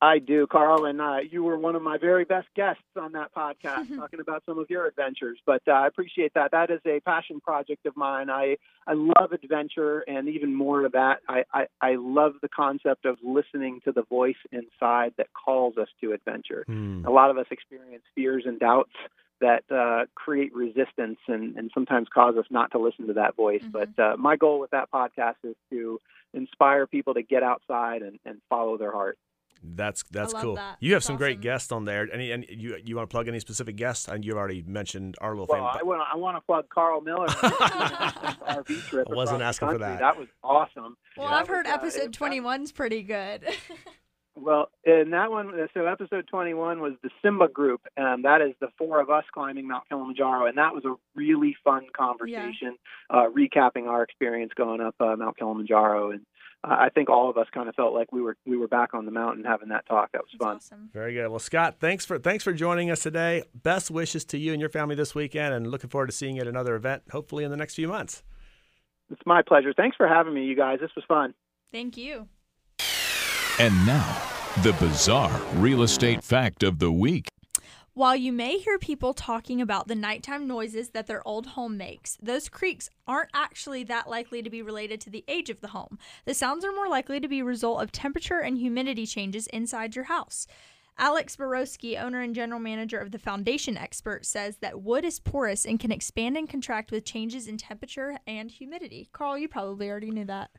I 0.00 0.18
do, 0.18 0.46
Karl, 0.46 0.84
and 0.84 1.00
uh, 1.00 1.18
you 1.28 1.42
were 1.42 1.58
one 1.58 1.76
of 1.76 1.82
my 1.82 1.98
very 1.98 2.24
best 2.24 2.48
guests 2.54 2.82
on 3.00 3.12
that 3.12 3.34
podcast, 3.34 3.94
talking 3.96 4.20
about 4.20 4.42
some 4.46 4.58
of 4.58 4.70
your 4.70 4.86
adventures. 4.86 5.38
But 5.44 5.62
uh, 5.66 5.72
I 5.72 5.86
appreciate 5.86 6.34
that. 6.34 6.52
That 6.52 6.70
is 6.70 6.80
a 6.86 7.00
passion 7.00 7.40
project 7.40 7.86
of 7.86 7.96
mine. 7.96 8.30
I 8.30 8.56
I 8.86 8.94
love 8.94 9.32
adventure, 9.32 10.00
and 10.00 10.28
even 10.28 10.54
more 10.54 10.84
of 10.84 10.92
that, 10.92 11.20
I, 11.28 11.44
I 11.52 11.66
I 11.80 11.94
love 11.96 12.34
the 12.42 12.48
concept 12.48 13.04
of 13.04 13.18
listening 13.22 13.80
to 13.84 13.92
the 13.92 14.02
voice 14.02 14.40
inside 14.52 15.14
that 15.18 15.28
calls 15.32 15.76
us 15.76 15.88
to 16.00 16.12
adventure. 16.12 16.64
Hmm. 16.66 17.04
A 17.06 17.10
lot 17.10 17.30
of 17.30 17.38
us 17.38 17.46
experience 17.50 18.04
fears 18.14 18.44
and 18.46 18.58
doubts 18.58 18.92
that 19.40 19.64
uh, 19.70 20.04
create 20.14 20.54
resistance 20.54 21.18
and, 21.26 21.56
and 21.56 21.70
sometimes 21.72 22.08
cause 22.12 22.36
us 22.36 22.44
not 22.50 22.70
to 22.72 22.78
listen 22.78 23.06
to 23.06 23.14
that 23.14 23.36
voice. 23.36 23.62
Mm-hmm. 23.62 23.92
But 23.94 24.02
uh, 24.02 24.16
my 24.18 24.36
goal 24.36 24.60
with 24.60 24.70
that 24.70 24.90
podcast 24.90 25.36
is 25.44 25.56
to 25.70 25.98
inspire 26.34 26.86
people 26.86 27.14
to 27.14 27.22
get 27.22 27.42
outside 27.42 28.02
and, 28.02 28.18
and 28.24 28.40
follow 28.48 28.76
their 28.76 28.92
heart. 28.92 29.18
That's 29.62 30.04
that's 30.10 30.32
cool. 30.32 30.54
That. 30.56 30.78
You 30.80 30.92
have 30.92 31.00
that's 31.00 31.06
some 31.06 31.14
awesome. 31.14 31.18
great 31.18 31.40
guests 31.40 31.70
on 31.72 31.84
there. 31.84 32.08
Any 32.12 32.30
and 32.30 32.46
you 32.48 32.76
you 32.84 32.96
want 32.96 33.08
to 33.08 33.12
plug 33.12 33.28
any 33.28 33.40
specific 33.40 33.76
guests? 33.76 34.08
And 34.08 34.24
you've 34.24 34.36
already 34.36 34.62
mentioned 34.62 35.16
our 35.20 35.30
little 35.30 35.46
well, 35.48 35.72
fan. 35.72 35.80
I 35.80 35.84
want 35.84 36.02
I 36.12 36.16
want 36.16 36.36
to 36.36 36.40
plug 36.40 36.68
Karl 36.68 37.00
Miller. 37.00 37.26
RV 38.50 38.80
trip. 38.88 39.08
I 39.10 39.14
wasn't 39.14 39.42
asking 39.42 39.68
for 39.68 39.78
that. 39.78 39.98
That 39.98 40.18
was 40.18 40.28
awesome. 40.42 40.96
Well, 41.16 41.28
yeah, 41.28 41.36
I've 41.36 41.48
heard 41.48 41.66
was, 41.66 41.74
episode 41.74 42.16
uh, 42.16 42.26
21's 42.26 42.72
pretty 42.72 43.02
good. 43.02 43.44
well, 44.34 44.70
in 44.84 45.10
that 45.10 45.30
one, 45.30 45.52
so 45.74 45.86
episode 45.86 46.26
21 46.28 46.80
was 46.80 46.92
the 47.02 47.10
Simba 47.22 47.48
group, 47.48 47.82
and 47.96 48.24
that 48.24 48.40
is 48.40 48.54
the 48.60 48.68
four 48.78 49.00
of 49.00 49.10
us 49.10 49.24
climbing 49.32 49.68
Mount 49.68 49.88
Kilimanjaro, 49.88 50.46
and 50.46 50.56
that 50.56 50.74
was 50.74 50.84
a 50.84 50.94
really 51.14 51.56
fun 51.62 51.86
conversation, 51.96 52.76
yeah. 53.10 53.16
uh, 53.16 53.26
recapping 53.28 53.86
our 53.86 54.02
experience 54.02 54.52
going 54.56 54.80
up 54.80 54.94
uh, 55.00 55.16
Mount 55.16 55.36
Kilimanjaro 55.36 56.12
and 56.12 56.24
I 56.62 56.90
think 56.90 57.08
all 57.08 57.30
of 57.30 57.38
us 57.38 57.46
kind 57.54 57.68
of 57.68 57.74
felt 57.74 57.94
like 57.94 58.12
we 58.12 58.20
were 58.20 58.36
we 58.46 58.56
were 58.56 58.68
back 58.68 58.92
on 58.92 59.06
the 59.06 59.10
mountain 59.10 59.44
having 59.44 59.70
that 59.70 59.86
talk. 59.86 60.12
That 60.12 60.22
was 60.22 60.30
That's 60.32 60.44
fun. 60.44 60.56
Awesome. 60.56 60.90
Very 60.92 61.14
good. 61.14 61.28
Well, 61.28 61.38
Scott, 61.38 61.76
thanks 61.80 62.04
for 62.04 62.18
thanks 62.18 62.44
for 62.44 62.52
joining 62.52 62.90
us 62.90 63.02
today. 63.02 63.44
Best 63.54 63.90
wishes 63.90 64.24
to 64.26 64.38
you 64.38 64.52
and 64.52 64.60
your 64.60 64.68
family 64.68 64.94
this 64.94 65.14
weekend, 65.14 65.54
and 65.54 65.66
looking 65.66 65.88
forward 65.88 66.08
to 66.08 66.12
seeing 66.12 66.36
you 66.36 66.42
at 66.42 66.48
another 66.48 66.74
event, 66.74 67.02
hopefully 67.10 67.44
in 67.44 67.50
the 67.50 67.56
next 67.56 67.74
few 67.74 67.88
months. 67.88 68.22
It's 69.10 69.22
my 69.24 69.42
pleasure. 69.42 69.72
Thanks 69.74 69.96
for 69.96 70.06
having 70.06 70.34
me, 70.34 70.44
you 70.44 70.54
guys. 70.54 70.78
This 70.80 70.90
was 70.94 71.04
fun. 71.08 71.34
Thank 71.72 71.96
you. 71.96 72.28
And 73.58 73.74
now, 73.86 74.22
the 74.62 74.72
bizarre 74.74 75.40
real 75.54 75.82
estate 75.82 76.22
fact 76.22 76.62
of 76.62 76.78
the 76.78 76.92
week. 76.92 77.28
While 77.92 78.14
you 78.14 78.32
may 78.32 78.58
hear 78.58 78.78
people 78.78 79.12
talking 79.12 79.60
about 79.60 79.88
the 79.88 79.96
nighttime 79.96 80.46
noises 80.46 80.90
that 80.90 81.08
their 81.08 81.26
old 81.26 81.48
home 81.48 81.76
makes, 81.76 82.16
those 82.22 82.48
creaks 82.48 82.88
aren't 83.04 83.30
actually 83.34 83.82
that 83.84 84.08
likely 84.08 84.42
to 84.42 84.48
be 84.48 84.62
related 84.62 85.00
to 85.02 85.10
the 85.10 85.24
age 85.26 85.50
of 85.50 85.60
the 85.60 85.68
home. 85.68 85.98
The 86.24 86.32
sounds 86.32 86.64
are 86.64 86.70
more 86.70 86.88
likely 86.88 87.18
to 87.18 87.26
be 87.26 87.40
a 87.40 87.44
result 87.44 87.82
of 87.82 87.90
temperature 87.90 88.38
and 88.38 88.56
humidity 88.56 89.06
changes 89.06 89.48
inside 89.48 89.96
your 89.96 90.04
house. 90.04 90.46
Alex 90.98 91.34
Borowski, 91.34 91.96
owner 91.98 92.20
and 92.20 92.32
general 92.32 92.60
manager 92.60 92.98
of 92.98 93.10
the 93.10 93.18
Foundation 93.18 93.76
Expert, 93.76 94.24
says 94.24 94.58
that 94.58 94.82
wood 94.82 95.04
is 95.04 95.18
porous 95.18 95.64
and 95.64 95.80
can 95.80 95.90
expand 95.90 96.36
and 96.36 96.48
contract 96.48 96.92
with 96.92 97.04
changes 97.04 97.48
in 97.48 97.56
temperature 97.56 98.18
and 98.24 98.52
humidity. 98.52 99.08
Karl, 99.12 99.36
you 99.36 99.48
probably 99.48 99.90
already 99.90 100.12
knew 100.12 100.26
that. 100.26 100.50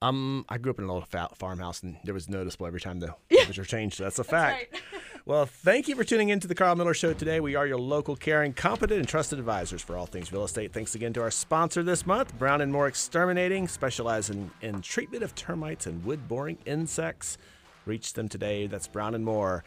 Um, 0.00 0.44
I 0.48 0.58
grew 0.58 0.70
up 0.70 0.78
in 0.78 0.84
a 0.84 0.92
little 0.92 1.28
farmhouse, 1.34 1.82
and 1.82 1.96
there 2.04 2.14
was 2.14 2.28
noticeable 2.28 2.66
every 2.66 2.80
time 2.80 3.00
the 3.00 3.14
temperature 3.30 3.64
changed. 3.64 3.96
So 3.96 4.04
that's 4.04 4.18
a 4.18 4.24
fact. 4.24 4.70
That's 4.70 4.82
right. 4.84 5.02
well, 5.26 5.46
thank 5.46 5.88
you 5.88 5.96
for 5.96 6.04
tuning 6.04 6.28
in 6.28 6.38
to 6.40 6.46
the 6.46 6.54
Karl 6.54 6.76
Miller 6.76 6.94
Show 6.94 7.12
today. 7.14 7.40
We 7.40 7.56
are 7.56 7.66
your 7.66 7.78
local, 7.78 8.14
caring, 8.14 8.52
competent, 8.52 9.00
and 9.00 9.08
trusted 9.08 9.40
advisors 9.40 9.82
for 9.82 9.96
all 9.96 10.06
things 10.06 10.32
real 10.32 10.44
estate. 10.44 10.72
Thanks 10.72 10.94
again 10.94 11.12
to 11.14 11.22
our 11.22 11.32
sponsor 11.32 11.82
this 11.82 12.06
month, 12.06 12.38
Brown 12.38 12.60
and 12.60 12.72
Moore 12.72 12.86
Exterminating, 12.86 13.66
specializing 13.66 14.52
in 14.62 14.82
treatment 14.82 15.24
of 15.24 15.34
termites 15.34 15.86
and 15.86 16.04
wood-boring 16.04 16.58
insects. 16.64 17.36
Reach 17.84 18.12
them 18.12 18.28
today. 18.28 18.68
That's 18.68 18.86
Brown 18.86 19.16
and 19.16 19.24
Moore. 19.24 19.64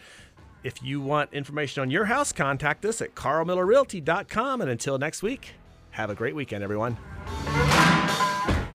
If 0.63 0.81
you 0.83 1.01
want 1.01 1.33
information 1.33 1.81
on 1.81 1.89
your 1.89 2.05
house, 2.05 2.31
contact 2.31 2.85
us 2.85 3.01
at 3.01 3.15
karlmillerrealty.com. 3.15 4.61
And 4.61 4.69
until 4.69 4.97
next 4.97 5.23
week, 5.23 5.55
have 5.89 6.09
a 6.09 6.15
great 6.15 6.35
weekend, 6.35 6.63
everyone. 6.63 6.97